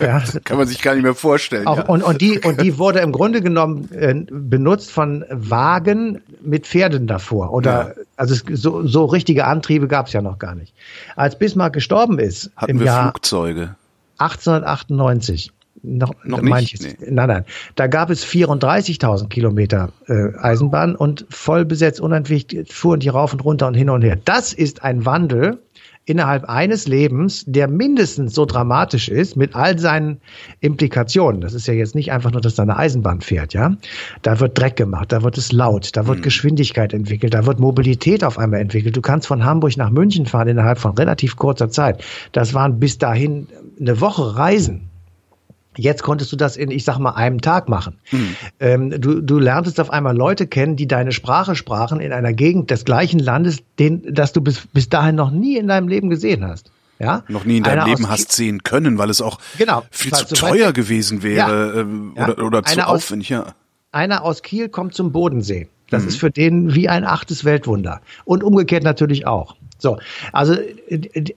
ja. 0.00 0.22
Kann 0.44 0.58
man 0.58 0.66
sich 0.66 0.82
gar 0.82 0.94
nicht 0.94 1.02
mehr 1.02 1.14
vorstellen. 1.14 1.66
Auch, 1.66 1.78
ja. 1.78 1.84
und, 1.84 2.02
und, 2.02 2.20
die, 2.20 2.38
und 2.40 2.60
die 2.60 2.78
wurde 2.78 3.00
im 3.00 3.12
Grunde 3.12 3.40
genommen 3.40 3.88
äh, 3.92 4.14
benutzt 4.30 4.90
von 4.90 5.24
Wagen 5.30 6.22
mit 6.42 6.66
Pferden 6.66 7.06
davor. 7.06 7.52
Oder 7.52 7.94
ja. 7.96 8.04
also 8.16 8.34
es, 8.34 8.44
so, 8.60 8.86
so 8.86 9.04
richtige 9.04 9.46
Antriebe 9.46 9.88
gab 9.88 10.06
es 10.06 10.12
ja 10.12 10.22
noch 10.22 10.38
gar 10.38 10.54
nicht. 10.54 10.74
Als 11.16 11.38
Bismarck 11.38 11.72
gestorben 11.72 12.18
ist, 12.18 12.50
hatten 12.56 12.72
im 12.72 12.78
wir 12.80 12.86
Jahr, 12.86 13.10
Flugzeuge. 13.10 13.76
1898. 14.18 15.52
Noch, 15.82 16.12
noch 16.24 16.42
nicht? 16.42 16.82
Nee. 16.82 16.96
Nein, 17.10 17.28
nein. 17.28 17.44
Da 17.74 17.86
gab 17.86 18.10
es 18.10 18.24
34.000 18.26 19.28
Kilometer 19.28 19.92
äh, 20.08 20.36
Eisenbahn 20.36 20.94
und 20.94 21.24
voll 21.30 21.64
besetzt, 21.64 22.00
unentwegt, 22.00 22.70
fuhren 22.70 23.00
die 23.00 23.08
rauf 23.08 23.32
und 23.32 23.44
runter 23.44 23.66
und 23.66 23.74
hin 23.74 23.88
und 23.88 24.02
her. 24.02 24.18
Das 24.24 24.52
ist 24.52 24.82
ein 24.82 25.06
Wandel, 25.06 25.58
innerhalb 26.06 26.44
eines 26.44 26.88
Lebens, 26.88 27.44
der 27.46 27.68
mindestens 27.68 28.34
so 28.34 28.44
dramatisch 28.44 29.08
ist 29.08 29.36
mit 29.36 29.54
all 29.54 29.78
seinen 29.78 30.20
Implikationen. 30.60 31.40
Das 31.40 31.54
ist 31.54 31.66
ja 31.66 31.74
jetzt 31.74 31.94
nicht 31.94 32.10
einfach 32.10 32.32
nur, 32.32 32.40
dass 32.40 32.56
da 32.56 32.62
eine 32.64 32.76
Eisenbahn 32.76 33.20
fährt, 33.20 33.52
ja. 33.52 33.76
Da 34.22 34.40
wird 34.40 34.58
Dreck 34.58 34.76
gemacht, 34.76 35.12
da 35.12 35.22
wird 35.22 35.38
es 35.38 35.52
laut, 35.52 35.96
da 35.96 36.06
wird 36.06 36.18
mhm. 36.18 36.22
Geschwindigkeit 36.22 36.92
entwickelt, 36.92 37.34
da 37.34 37.46
wird 37.46 37.60
Mobilität 37.60 38.24
auf 38.24 38.38
einmal 38.38 38.60
entwickelt. 38.60 38.96
Du 38.96 39.02
kannst 39.02 39.26
von 39.26 39.44
Hamburg 39.44 39.76
nach 39.76 39.90
München 39.90 40.26
fahren 40.26 40.48
innerhalb 40.48 40.78
von 40.78 40.92
relativ 40.92 41.36
kurzer 41.36 41.70
Zeit. 41.70 42.02
Das 42.32 42.54
waren 42.54 42.80
bis 42.80 42.98
dahin 42.98 43.46
eine 43.78 44.00
Woche 44.00 44.36
Reisen. 44.36 44.89
Jetzt 45.76 46.02
konntest 46.02 46.32
du 46.32 46.36
das 46.36 46.56
in, 46.56 46.70
ich 46.70 46.84
sag 46.84 46.98
mal, 46.98 47.10
einem 47.10 47.40
Tag 47.40 47.68
machen. 47.68 47.98
Mhm. 48.10 48.36
Ähm, 48.58 48.90
du, 49.00 49.20
du 49.20 49.38
lerntest 49.38 49.78
auf 49.78 49.90
einmal 49.90 50.16
Leute 50.16 50.46
kennen, 50.46 50.76
die 50.76 50.88
deine 50.88 51.12
Sprache 51.12 51.54
sprachen 51.54 52.00
in 52.00 52.12
einer 52.12 52.32
Gegend 52.32 52.70
des 52.70 52.84
gleichen 52.84 53.20
Landes, 53.20 53.58
den, 53.78 54.02
das 54.12 54.32
du 54.32 54.40
bis, 54.40 54.66
bis 54.72 54.88
dahin 54.88 55.14
noch 55.14 55.30
nie 55.30 55.56
in 55.56 55.68
deinem 55.68 55.86
Leben 55.86 56.10
gesehen 56.10 56.44
hast. 56.44 56.72
Ja? 56.98 57.24
Noch 57.28 57.44
nie 57.44 57.58
in 57.58 57.62
deinem 57.62 57.86
Leben 57.86 58.08
hast 58.08 58.32
sehen 58.32 58.62
können, 58.62 58.98
weil 58.98 59.10
es 59.10 59.22
auch 59.22 59.38
genau, 59.56 59.84
viel 59.90 60.12
zu 60.12 60.34
teuer 60.34 60.72
gewesen 60.72 61.22
wäre 61.22 61.72
ja, 61.74 61.80
ähm, 61.80 62.12
oder, 62.14 62.38
ja. 62.38 62.44
oder 62.44 62.62
zu 62.64 62.86
aufwendig. 62.86 63.30
Ja. 63.30 63.54
Einer 63.92 64.22
aus 64.22 64.42
Kiel 64.42 64.68
kommt 64.68 64.94
zum 64.94 65.12
Bodensee. 65.12 65.68
Das 65.88 66.02
mhm. 66.02 66.08
ist 66.08 66.16
für 66.18 66.30
den 66.30 66.74
wie 66.74 66.88
ein 66.88 67.04
achtes 67.04 67.44
Weltwunder. 67.44 68.00
Und 68.24 68.42
umgekehrt 68.44 68.84
natürlich 68.84 69.26
auch. 69.26 69.56
So, 69.78 69.98
also 70.32 70.56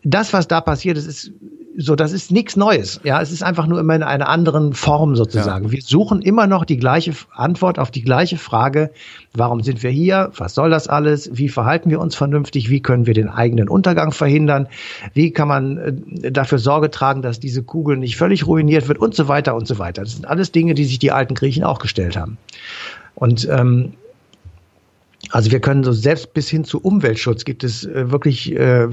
das, 0.03 0.33
was 0.33 0.47
da 0.47 0.59
passiert 0.59 0.97
ist, 0.97 1.07
ist 1.07 1.31
so, 1.75 1.95
das 1.95 2.11
ist 2.11 2.31
nichts 2.31 2.55
Neues. 2.55 2.99
Ja, 3.03 3.21
es 3.21 3.31
ist 3.31 3.43
einfach 3.43 3.65
nur 3.67 3.79
immer 3.79 3.95
in 3.95 4.03
einer 4.03 4.29
anderen 4.29 4.73
Form 4.73 5.15
sozusagen. 5.15 5.65
Ja. 5.65 5.71
Wir 5.71 5.81
suchen 5.81 6.21
immer 6.21 6.45
noch 6.47 6.65
die 6.65 6.77
gleiche 6.77 7.13
Antwort 7.31 7.79
auf 7.79 7.89
die 7.89 8.03
gleiche 8.03 8.37
Frage. 8.37 8.91
Warum 9.33 9.63
sind 9.63 9.81
wir 9.81 9.89
hier? 9.89 10.31
Was 10.37 10.53
soll 10.53 10.69
das 10.69 10.87
alles? 10.87 11.31
Wie 11.33 11.49
verhalten 11.49 11.89
wir 11.89 11.99
uns 11.99 12.15
vernünftig? 12.15 12.69
Wie 12.69 12.81
können 12.81 13.07
wir 13.07 13.13
den 13.13 13.29
eigenen 13.29 13.69
Untergang 13.69 14.11
verhindern? 14.11 14.67
Wie 15.13 15.31
kann 15.31 15.47
man 15.47 15.77
äh, 15.77 16.31
dafür 16.31 16.59
Sorge 16.59 16.91
tragen, 16.91 17.21
dass 17.21 17.39
diese 17.39 17.63
Kugel 17.63 17.97
nicht 17.97 18.17
völlig 18.17 18.45
ruiniert 18.45 18.87
wird 18.87 18.99
und 18.99 19.15
so 19.15 19.27
weiter 19.27 19.55
und 19.55 19.67
so 19.67 19.79
weiter. 19.79 20.03
Das 20.03 20.13
sind 20.13 20.27
alles 20.27 20.51
Dinge, 20.51 20.75
die 20.75 20.85
sich 20.85 20.99
die 20.99 21.11
alten 21.11 21.33
Griechen 21.33 21.63
auch 21.63 21.79
gestellt 21.79 22.15
haben. 22.15 22.37
Und 23.15 23.47
ähm, 23.49 23.93
Also 25.33 25.49
wir 25.49 25.61
können 25.61 25.83
so 25.83 25.93
selbst 25.93 26.35
bis 26.35 26.47
hin 26.47 26.63
zu 26.63 26.79
Umweltschutz 26.79 27.43
gibt 27.43 27.63
es 27.63 27.85
äh, 27.85 28.11
wirklich, 28.11 28.51
äh, 28.51 28.87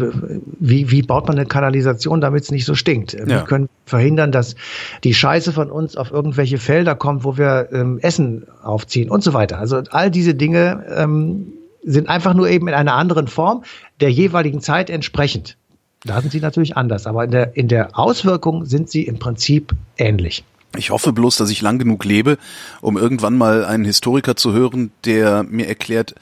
wie, 0.59 0.90
wie 0.90 1.03
baut 1.03 1.29
man 1.29 1.37
eine 1.37 1.46
Kanalisation, 1.46 2.22
damit 2.22 2.44
es 2.44 2.50
nicht 2.50 2.64
so 2.64 2.74
stinkt. 2.74 3.12
Ja. 3.12 3.26
Wir 3.26 3.40
können 3.42 3.68
verhindern, 3.85 4.33
dass 4.33 4.57
die 5.05 5.12
Scheiße 5.12 5.53
von 5.53 5.70
uns 5.70 5.98
auf 5.98 6.11
irgendwelche 6.11 6.57
Felder 6.57 6.94
kommt, 6.94 7.24
wo 7.24 7.37
wir 7.37 7.68
ähm, 7.72 7.98
Essen 7.98 8.46
aufziehen 8.62 9.11
und 9.11 9.22
so 9.22 9.35
weiter. 9.35 9.59
Also 9.59 9.83
all 9.90 10.11
diese 10.11 10.35
Dinge 10.35 10.87
ähm, 10.96 11.53
sind 11.83 12.09
einfach 12.09 12.33
nur 12.33 12.48
eben 12.48 12.68
in 12.68 12.74
einer 12.74 12.94
anderen 12.94 13.29
Form 13.29 13.62
der 14.00 14.11
jeweiligen 14.11 14.62
Zeit 14.62 14.88
entsprechend. 14.88 15.59
Da 16.05 16.22
sind 16.22 16.31
sie 16.33 16.40
natürlich 16.40 16.74
anders, 16.74 17.07
aber 17.07 17.24
in 17.24 17.33
der, 17.33 17.55
in 17.55 17.68
der 17.68 17.98
Auswirkung 17.98 18.64
sind 18.64 18.88
sie 18.88 19.03
im 19.03 19.18
Prinzip 19.18 19.74
ähnlich. 19.98 20.42
Ich 20.76 20.90
hoffe 20.90 21.12
bloß, 21.12 21.37
dass 21.37 21.50
ich 21.50 21.62
lang 21.62 21.78
genug 21.78 22.04
lebe, 22.04 22.38
um 22.80 22.96
irgendwann 22.96 23.37
mal 23.37 23.64
einen 23.64 23.85
Historiker 23.85 24.37
zu 24.37 24.52
hören, 24.52 24.92
der 25.04 25.42
mir 25.42 25.66
erklärt, 25.66 26.14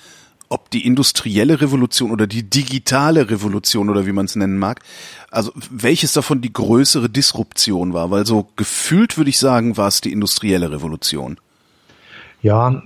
ob 0.49 0.71
die 0.71 0.87
industrielle 0.87 1.61
Revolution 1.61 2.11
oder 2.11 2.27
die 2.27 2.43
digitale 2.43 3.31
Revolution 3.31 3.91
oder 3.91 4.07
wie 4.07 4.13
man 4.13 4.25
es 4.25 4.37
nennen 4.37 4.59
mag, 4.59 4.81
also 5.31 5.53
welches 5.71 6.13
davon 6.13 6.41
die 6.41 6.53
größere 6.53 7.11
Disruption 7.11 7.93
war, 7.93 8.11
weil 8.11 8.25
so 8.25 8.49
gefühlt 8.57 9.19
würde 9.19 9.31
ich 9.31 9.39
sagen, 9.39 9.77
war 9.77 9.89
es 9.89 10.01
die 10.01 10.13
industrielle 10.13 10.71
Revolution. 10.71 11.39
Ja, 12.41 12.83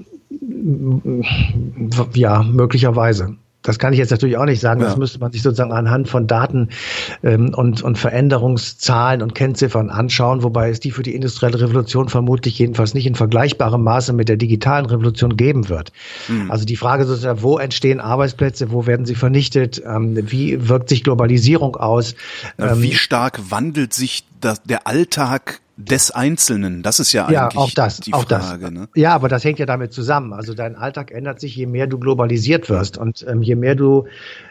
ja, 2.15 2.43
möglicherweise. 2.43 3.37
Das 3.63 3.79
kann 3.79 3.93
ich 3.93 3.99
jetzt 3.99 4.11
natürlich 4.11 4.37
auch 4.37 4.45
nicht 4.45 4.61
sagen. 4.61 4.81
Ja. 4.81 4.89
Das 4.89 4.97
müsste 4.97 5.19
man 5.19 5.33
sich 5.33 5.43
sozusagen 5.43 5.73
anhand 5.73 6.09
von 6.09 6.27
Daten 6.27 6.69
ähm, 7.23 7.55
und, 7.55 7.83
und 7.83 7.97
Veränderungszahlen 7.97 9.23
und 9.23 9.35
Kennziffern 9.35 9.91
anschauen, 9.91 10.43
wobei 10.43 10.71
es 10.71 10.81
die 10.81 10.91
für 10.91 11.03
die 11.03 11.15
industrielle 11.15 11.61
Revolution 11.61 12.09
vermutlich 12.09 12.59
jedenfalls 12.59 12.95
nicht 12.95 13.07
in 13.07 13.15
vergleichbarem 13.15 13.83
Maße 13.83 14.13
mit 14.13 14.29
der 14.29 14.37
digitalen 14.37 14.87
Revolution 14.87 15.37
geben 15.37 15.69
wird. 15.69 15.93
Mhm. 16.29 16.51
Also 16.51 16.65
die 16.65 16.77
Frage 16.77 17.05
sozusagen, 17.05 17.43
wo 17.43 17.59
entstehen 17.59 18.01
Arbeitsplätze, 18.01 18.73
wo 18.73 18.87
werden 18.87 19.07
sie 19.07 19.15
vernichtet, 19.15 19.83
ähm, 19.87 20.19
wie 20.31 20.69
wirkt 20.69 20.89
sich 20.89 21.05
Globalisierung 21.05 21.77
aus? 21.77 22.15
Ähm, 22.59 22.83
wie 22.83 22.95
stark 22.95 23.51
wandelt 23.51 23.95
sich 23.95 24.25
das, 24.41 24.63
der 24.63 24.87
Alltag 24.87 25.61
des 25.85 26.11
Einzelnen. 26.11 26.83
Das 26.83 27.01
ist 27.01 27.13
ja 27.13 27.25
eigentlich 27.27 27.35
ja, 27.35 27.51
auch 27.55 27.71
das, 27.71 28.01
die 28.01 28.13
auch 28.13 28.27
Frage. 28.27 28.65
Das. 28.65 28.73
Ne? 28.73 28.89
Ja, 28.95 29.15
aber 29.15 29.29
das 29.29 29.45
hängt 29.45 29.59
ja 29.59 29.67
damit 29.67 29.93
zusammen. 29.93 30.33
Also 30.33 30.55
dein 30.55 30.77
Alltag 30.77 31.11
ändert 31.11 31.41
sich, 31.41 31.57
je 31.57 31.67
mehr 31.67 31.87
du 31.87 31.99
globalisiert 31.99 32.69
wirst 32.69 32.99
und 32.99 33.25
ähm, 33.29 33.43
je 33.43 33.55
mehr 33.55 33.75
du 33.75 34.07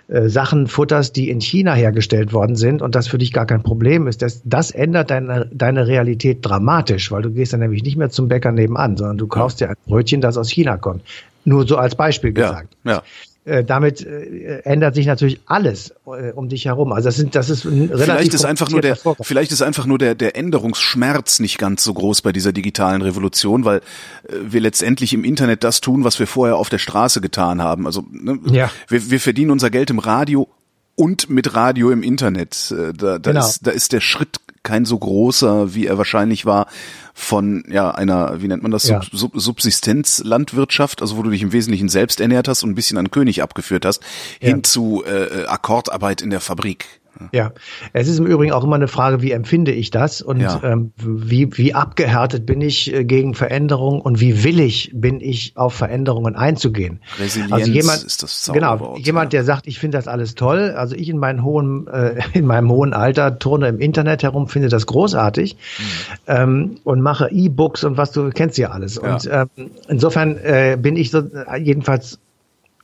äh, 0.08 0.30
Sachen 0.30 0.68
futterst, 0.68 1.16
die 1.16 1.30
in 1.30 1.42
China 1.42 1.74
hergestellt 1.74 2.34
worden 2.34 2.56
sind 2.56 2.82
und 2.82 2.96
das 2.96 3.08
für 3.08 3.18
dich 3.18 3.34
gar 3.34 3.46
kein 3.46 3.64
Problem 3.64 4.08
ist. 4.08 4.22
Das, 4.22 4.42
das 4.44 4.72
ändert 4.72 5.10
deine, 5.10 5.50
deine 5.52 5.88
Realität 5.88 6.40
dramatisch, 6.42 7.12
weil 7.12 7.22
du 7.22 7.32
gehst 7.32 7.54
dann 7.54 7.62
nämlich 7.62 7.84
nicht 7.84 7.98
mehr 7.98 8.10
zum 8.10 8.28
Bäcker 8.28 8.52
nebenan, 8.52 8.98
sondern 8.98 9.18
du 9.18 9.28
kaufst 9.28 9.62
dir 9.62 9.70
ein 9.70 9.76
Brötchen, 9.86 10.22
das 10.22 10.38
aus 10.38 10.50
China 10.50 10.78
kommt. 10.78 11.04
Nur 11.46 11.68
so 11.68 11.78
als 11.78 11.96
Beispiel 11.96 12.34
gesagt. 12.34 12.76
Ja, 12.84 12.92
ja. 12.92 13.04
Äh, 13.44 13.64
damit 13.64 14.06
äh, 14.06 14.60
ändert 14.66 14.94
sich 14.94 15.08
natürlich 15.08 15.42
alles 15.48 15.96
äh, 16.06 16.32
um 16.32 16.48
dich 16.48 16.66
herum. 16.66 16.94
Also 16.94 17.08
das 17.08 17.16
sind, 17.16 17.34
das 17.34 17.50
ist 17.50 17.66
ein 17.66 17.90
relativ 17.90 18.06
vielleicht 18.06 18.34
ist 18.36 18.46
einfach 18.46 18.70
nur 18.70 18.82
der, 18.82 18.96
Vorgang. 18.96 19.26
vielleicht 19.26 19.52
ist 19.52 19.64
einfach 19.64 19.88
nur 19.88 19.98
der 19.98 20.14
der 20.14 20.36
Änderungsschmerz 20.36 21.40
nicht 21.40 21.58
ganz 21.58 21.84
so 21.84 21.92
groß 21.92 22.22
bei 22.22 22.34
dieser 22.34 22.54
digitalen 22.54 23.02
Revolution, 23.02 23.66
weil 23.66 23.80
äh, 23.80 24.36
wir 24.44 24.62
letztendlich 24.62 25.12
im 25.14 25.24
Internet 25.24 25.64
das 25.64 25.82
tun, 25.82 26.04
was 26.04 26.20
wir 26.20 26.28
vorher 26.28 26.58
auf 26.58 26.70
der 26.70 26.78
Straße 26.78 27.20
getan 27.20 27.64
haben. 27.64 27.88
Also 27.88 28.06
ne, 28.12 28.38
ja. 28.52 28.70
wir, 28.90 29.10
wir 29.10 29.20
verdienen 29.20 29.50
unser 29.50 29.72
Geld 29.72 29.90
im 29.90 29.98
Radio 29.98 30.48
und 30.96 31.32
mit 31.32 31.56
Radio 31.56 31.90
im 31.90 32.04
Internet. 32.04 32.72
Äh, 32.72 32.94
da, 32.94 33.18
da, 33.18 33.32
genau. 33.32 33.40
ist, 33.44 33.66
da 33.66 33.72
ist 33.72 33.92
der 33.92 34.02
Schritt 34.02 34.41
kein 34.64 34.86
so 34.86 34.98
großer, 34.98 35.74
wie 35.74 35.88
er 35.88 35.98
wahrscheinlich 35.98 36.46
war 36.46 36.68
von 37.14 37.64
ja 37.70 37.92
einer, 37.92 38.42
wie 38.42 38.48
nennt 38.48 38.64
man 38.64 38.72
das, 38.72 38.88
ja. 38.88 39.02
Sub 39.12 39.32
Subsistenzlandwirtschaft, 39.34 41.02
also 41.02 41.18
wo 41.18 41.24
du 41.24 41.30
dich 41.30 41.42
im 41.42 41.52
Wesentlichen 41.52 41.90
selbst 41.90 42.22
ernährt 42.22 42.48
hast 42.48 42.64
und 42.64 42.72
ein 42.72 42.76
bisschen 42.76 42.98
an 42.98 43.12
König 43.12 43.42
abgeführt 43.42 43.86
hast, 43.86 44.02
ja. 44.40 44.50
hin 44.50 44.64
zu 44.64 45.04
äh, 45.06 45.46
Akkordarbeit 45.46 46.22
in 46.22 46.30
der 46.30 46.42
Fabrik. 46.42 47.01
Ja, 47.32 47.52
es 47.94 48.08
ist 48.08 48.20
im 48.20 48.26
Übrigen 48.26 48.54
auch 48.54 48.64
immer 48.64 48.76
eine 48.76 48.88
Frage, 48.88 49.22
wie 49.22 49.32
empfinde 49.32 49.72
ich 49.72 49.92
das 49.92 50.22
und 50.22 50.40
ja. 50.40 50.62
ähm, 50.64 50.92
wie, 50.96 51.56
wie 51.58 51.74
abgehärtet 51.74 52.46
bin 52.46 52.62
ich 52.62 52.94
äh, 52.94 53.04
gegen 53.04 53.34
Veränderungen 53.34 54.02
und 54.02 54.22
wie 54.22 54.44
willig 54.44 54.92
bin 54.94 55.20
ich 55.20 55.54
auf 55.56 55.74
Veränderungen 55.74 56.36
einzugehen. 56.36 57.02
Resilienz 57.20 57.52
also 57.52 57.72
jemand, 57.72 58.04
ist 58.04 58.24
das 58.24 58.42
Zauberwort, 58.44 58.96
Genau, 58.96 58.98
jemand, 58.98 59.34
der 59.34 59.44
sagt, 59.44 59.68
ich 59.68 59.80
finde 59.80 59.98
das 59.98 60.08
alles 60.08 60.36
toll. 60.36 60.74
Also 60.76 60.96
ich 60.96 61.10
in 61.10 61.18
meinem 61.18 61.44
hohen, 61.44 61.88
äh, 61.88 62.22
in 62.34 62.46
meinem 62.46 62.70
hohen 62.70 62.94
Alter 62.94 63.38
turne 63.40 63.68
im 63.68 63.80
Internet 63.80 64.24
herum, 64.24 64.48
finde 64.48 64.70
das 64.70 64.86
großartig 64.86 65.56
mhm. 65.56 65.84
ähm, 66.28 66.78
und 66.84 67.02
mache 67.02 67.30
E-Books 67.30 67.84
und 67.84 67.98
was 67.98 68.12
du 68.12 68.30
kennst 68.30 68.58
ja 68.58 68.72
alles. 68.72 68.96
Ja. 68.96 69.14
Und 69.14 69.30
ähm, 69.32 69.72
insofern 69.90 70.38
äh, 70.38 70.78
bin 70.80 70.96
ich 70.96 71.12
so 71.12 71.20
äh, 71.20 71.60
jedenfalls 71.60 72.20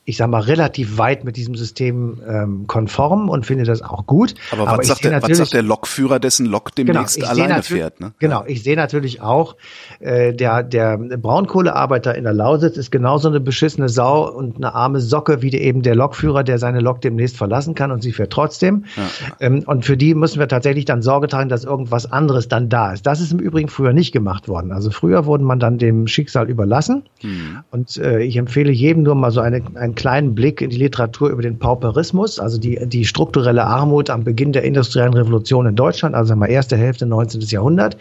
ich 0.08 0.15
sag 0.15 0.30
mal, 0.30 0.39
relativ 0.39 0.98
weit 0.98 1.26
mit 1.26 1.36
diesem 1.36 1.56
System 1.56 2.22
ähm, 2.26 2.65
konform 2.65 3.28
und 3.28 3.46
finde 3.46 3.65
das 3.65 3.82
auch 3.82 4.06
gut. 4.06 4.36
Aber, 4.52 4.65
Aber 4.65 4.78
was, 4.78 4.88
sagt 4.88 5.04
der, 5.04 5.22
was 5.22 5.38
sagt 5.38 5.54
der 5.54 5.63
Lokführer, 5.63 6.17
dessen 6.17 6.46
Lok 6.46 6.74
demnächst 6.74 7.17
genau, 7.17 7.28
alleine 7.28 7.62
fährt? 7.62 8.00
Ne? 8.00 8.13
Genau, 8.20 8.46
ich 8.48 8.63
sehe 8.63 8.78
natürlich 8.78 9.20
auch, 9.20 9.58
äh, 10.00 10.34
der, 10.34 10.63
der 10.63 10.98
Braunkohlearbeiter 10.98 12.15
in 12.15 12.24
der 12.24 12.32
Lausitz 12.32 12.78
ist 12.78 12.89
genauso 12.89 13.28
eine 13.28 13.41
beschissene 13.41 13.89
Sau 13.89 14.32
und 14.32 14.56
eine 14.56 14.74
arme 14.74 15.02
Socke 15.02 15.41
wie 15.41 15.54
eben 15.54 15.82
der 15.82 15.96
Lokführer, 15.96 16.46
der 16.46 16.58
seine 16.58 16.80
Lok 16.80 17.02
demnächst 17.02 17.36
verlassen 17.36 17.76
kann 17.76 17.91
und 17.91 18.02
sie 18.02 18.13
fährt 18.13 18.32
trotzdem. 18.32 18.86
Ja. 18.96 19.04
Ähm, 19.41 19.63
und 19.65 19.84
für 19.84 19.98
die 19.98 20.15
müssen 20.15 20.39
wir 20.39 20.48
tatsächlich 20.48 20.86
dann 20.86 21.02
Sorge 21.02 21.28
tragen, 21.28 21.50
dass 21.50 21.65
irgendwas 21.65 22.10
anderes 22.10 22.48
dann 22.48 22.70
da 22.70 22.93
ist. 22.93 23.06
Das 23.06 23.20
ist 23.20 23.34
im 23.34 23.39
Übrigen 23.39 23.67
früher 23.67 23.91
nicht 23.91 24.13
gemacht 24.13 24.48
worden. 24.48 24.72
Also 24.72 24.89
früher 24.89 25.26
wurden 25.26 25.43
man 25.43 25.60
dann 25.60 25.78
dem 25.78 26.08
Schicksal 26.08 26.50
überlassen. 26.50 27.04
Hm. 27.20 27.58
Und 27.72 27.98
äh, 27.98 28.22
ich 28.22 28.38
empfehle 28.38 28.72
jedem 28.72 29.04
nur 29.04 29.15
mal 29.15 29.32
so 29.32 29.41
eine, 29.41 29.62
ein 29.76 29.97
kleinen 29.98 30.36
Blick 30.36 30.62
in 30.62 30.70
die 30.70 30.78
Literatur 30.78 31.30
über 31.30 31.42
den 31.42 31.60
Pauperismus, 31.60 32.40
also 32.40 32.58
die, 32.58 32.80
die 32.88 33.04
strukturelle 33.04 33.66
Armut 33.66 34.10
am 34.10 34.24
Beginn 34.24 34.54
der 34.54 34.64
industriellen 34.64 35.14
Revolution 35.14 35.66
in 35.66 35.76
Deutschland, 35.76 36.16
also 36.16 36.36
mal 36.36 36.46
erste 36.46 36.78
Hälfte 36.78 37.06
19. 37.06 37.42
Jahrhundert. 37.42 37.98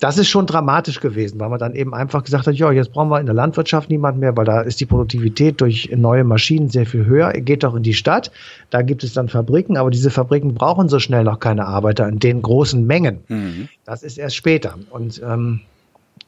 Das 0.00 0.16
ist 0.16 0.28
schon 0.28 0.46
dramatisch 0.46 1.00
gewesen, 1.00 1.38
weil 1.40 1.48
man 1.50 1.58
dann 1.58 1.74
eben 1.74 1.92
einfach 1.92 2.24
gesagt 2.24 2.46
hat, 2.46 2.54
ja, 2.54 2.70
jetzt 2.72 2.92
brauchen 2.92 3.10
wir 3.10 3.20
in 3.20 3.26
der 3.26 3.34
Landwirtschaft 3.34 3.90
niemand 3.90 4.18
mehr, 4.18 4.36
weil 4.36 4.44
da 4.44 4.60
ist 4.60 4.80
die 4.80 4.86
Produktivität 4.86 5.60
durch 5.60 5.90
neue 5.94 6.24
Maschinen 6.24 6.70
sehr 6.70 6.86
viel 6.86 7.04
höher. 7.04 7.32
Geht 7.32 7.64
doch 7.64 7.74
in 7.74 7.82
die 7.82 7.94
Stadt, 7.94 8.30
da 8.70 8.82
gibt 8.82 9.04
es 9.04 9.12
dann 9.12 9.28
Fabriken, 9.28 9.76
aber 9.76 9.90
diese 9.90 10.10
Fabriken 10.10 10.54
brauchen 10.54 10.88
so 10.88 10.98
schnell 10.98 11.24
noch 11.24 11.40
keine 11.40 11.66
Arbeiter 11.66 12.08
in 12.08 12.20
den 12.20 12.42
großen 12.42 12.86
Mengen. 12.86 13.18
Mhm. 13.28 13.68
Das 13.84 14.02
ist 14.02 14.18
erst 14.18 14.36
später. 14.36 14.76
Und 14.90 15.20
ähm, 15.24 15.60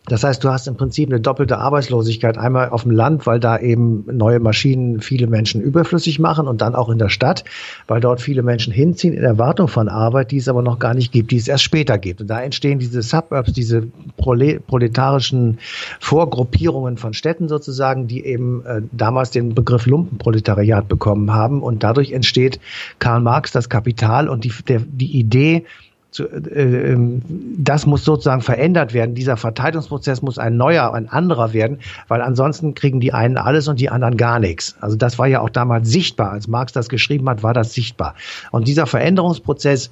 das 0.09 0.23
heißt, 0.23 0.43
du 0.45 0.51
hast 0.51 0.69
im 0.69 0.77
Prinzip 0.77 1.09
eine 1.09 1.21
doppelte 1.21 1.59
Arbeitslosigkeit. 1.59 2.39
Einmal 2.39 2.69
auf 2.71 2.83
dem 2.83 2.93
Land, 2.93 3.27
weil 3.27 3.41
da 3.41 3.59
eben 3.59 4.05
neue 4.11 4.39
Maschinen 4.39 5.01
viele 5.01 5.27
Menschen 5.27 5.61
überflüssig 5.61 6.21
machen 6.21 6.47
und 6.47 6.61
dann 6.61 6.77
auch 6.77 6.89
in 6.91 6.99
der 6.99 7.09
Stadt, 7.09 7.45
weil 7.89 8.01
dort 8.01 8.21
viele 8.21 8.45
Menschen 8.45 8.73
hinziehen 8.73 9.15
in 9.15 9.25
Erwartung 9.25 9.67
von 9.67 9.89
Arbeit, 9.89 10.31
die 10.31 10.37
es 10.37 10.49
aber 10.49 10.63
noch 10.63 10.79
gar 10.79 10.95
nicht 10.95 11.11
gibt, 11.11 11.33
die 11.33 11.37
es 11.37 11.49
erst 11.49 11.65
später 11.65 11.99
gibt. 11.99 12.21
Und 12.21 12.29
da 12.29 12.41
entstehen 12.41 12.79
diese 12.79 13.03
Suburbs, 13.03 13.53
diese 13.53 13.89
proletarischen 14.17 15.59
Vorgruppierungen 15.99 16.99
von 16.99 17.13
Städten 17.13 17.49
sozusagen, 17.49 18.07
die 18.07 18.25
eben 18.25 18.65
äh, 18.65 18.83
damals 18.93 19.33
den 19.33 19.55
Begriff 19.57 19.87
Lumpenproletariat 19.87 20.87
bekommen 20.87 21.33
haben. 21.33 21.63
Und 21.63 21.83
dadurch 21.83 22.13
entsteht 22.13 22.61
Karl 23.01 23.21
Marx 23.21 23.51
das 23.51 23.69
Kapital 23.69 24.29
und 24.29 24.45
die, 24.45 24.53
der, 24.69 24.81
die 24.81 25.19
Idee, 25.19 25.65
zu, 26.11 26.25
äh, 26.25 26.93
ähm, 26.93 27.23
das 27.29 27.87
muss 27.87 28.05
sozusagen 28.05 28.41
verändert 28.41 28.95
werden. 28.95 29.15
Dieser 29.15 29.37
Verteidigungsprozess 29.37 30.23
muss 30.23 30.39
ein 30.39 30.57
neuer, 30.57 30.95
ein 30.95 31.09
anderer 31.09 31.53
werden, 31.53 31.79
weil 32.09 32.23
ansonsten 32.23 32.75
kriegen 32.75 33.01
die 33.01 33.13
einen 33.13 33.37
alles 33.37 33.69
und 33.69 33.81
die 33.81 33.91
anderen 33.91 34.17
gar 34.17 34.39
nichts. 34.39 34.77
Also 34.81 34.97
das 34.97 35.19
war 35.19 35.27
ja 35.27 35.41
auch 35.41 35.51
damals 35.51 35.89
sichtbar. 35.89 36.33
Als 36.33 36.49
Marx 36.49 36.73
das 36.73 36.89
geschrieben 36.89 37.29
hat, 37.29 37.43
war 37.43 37.55
das 37.55 37.75
sichtbar. 37.75 38.15
Und 38.51 38.69
dieser 38.69 38.87
Veränderungsprozess 38.87 39.91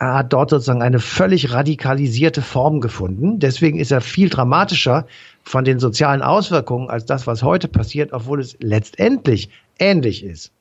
hat 0.00 0.32
dort 0.32 0.50
sozusagen 0.50 0.82
eine 0.82 0.98
völlig 0.98 1.52
radikalisierte 1.52 2.40
Form 2.40 2.80
gefunden. 2.80 3.38
Deswegen 3.38 3.78
ist 3.78 3.92
er 3.92 4.00
viel 4.00 4.30
dramatischer 4.30 5.06
von 5.44 5.64
den 5.64 5.78
sozialen 5.78 6.22
Auswirkungen 6.22 6.88
als 6.88 7.04
das, 7.04 7.26
was 7.26 7.42
heute 7.42 7.68
passiert, 7.68 8.12
obwohl 8.12 8.40
es 8.40 8.56
letztendlich 8.60 9.50
ähnlich 9.78 10.24
ist. 10.24 10.52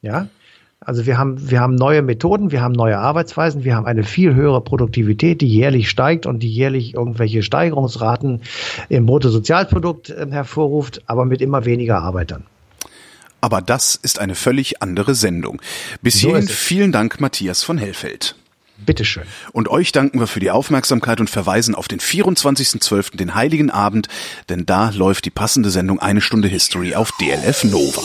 Ja? 0.00 0.28
Also 0.84 1.06
wir 1.06 1.18
haben, 1.18 1.50
wir 1.50 1.60
haben 1.60 1.74
neue 1.74 2.02
Methoden, 2.02 2.52
wir 2.52 2.60
haben 2.60 2.72
neue 2.72 2.98
Arbeitsweisen, 2.98 3.64
wir 3.64 3.74
haben 3.74 3.86
eine 3.86 4.04
viel 4.04 4.34
höhere 4.34 4.60
Produktivität, 4.60 5.40
die 5.40 5.48
jährlich 5.48 5.88
steigt 5.88 6.26
und 6.26 6.40
die 6.40 6.50
jährlich 6.50 6.94
irgendwelche 6.94 7.42
Steigerungsraten 7.42 8.42
im 8.88 9.06
Bruttosozialprodukt 9.06 10.10
äh, 10.10 10.26
hervorruft, 10.30 11.02
aber 11.06 11.24
mit 11.24 11.40
immer 11.40 11.64
weniger 11.64 11.98
Arbeitern. 11.98 12.44
Aber 13.40 13.60
das 13.60 13.94
ist 13.94 14.18
eine 14.18 14.34
völlig 14.34 14.82
andere 14.82 15.14
Sendung. 15.14 15.60
Bis 16.00 16.20
so 16.20 16.28
hierhin 16.28 16.48
vielen 16.48 16.92
Dank, 16.92 17.20
Matthias 17.20 17.62
von 17.62 17.76
Hellfeld. 17.76 18.36
Bitteschön. 18.78 19.24
Und 19.52 19.68
euch 19.68 19.92
danken 19.92 20.18
wir 20.18 20.26
für 20.26 20.40
die 20.40 20.50
Aufmerksamkeit 20.50 21.20
und 21.20 21.30
verweisen 21.30 21.74
auf 21.74 21.86
den 21.86 22.00
24.12., 22.00 23.16
den 23.16 23.34
Heiligen 23.34 23.70
Abend, 23.70 24.08
denn 24.48 24.66
da 24.66 24.90
läuft 24.90 25.24
die 25.26 25.30
passende 25.30 25.70
Sendung 25.70 26.00
Eine 26.00 26.20
Stunde 26.20 26.48
History 26.48 26.94
auf 26.94 27.12
DLF 27.20 27.64
Nova. 27.64 28.02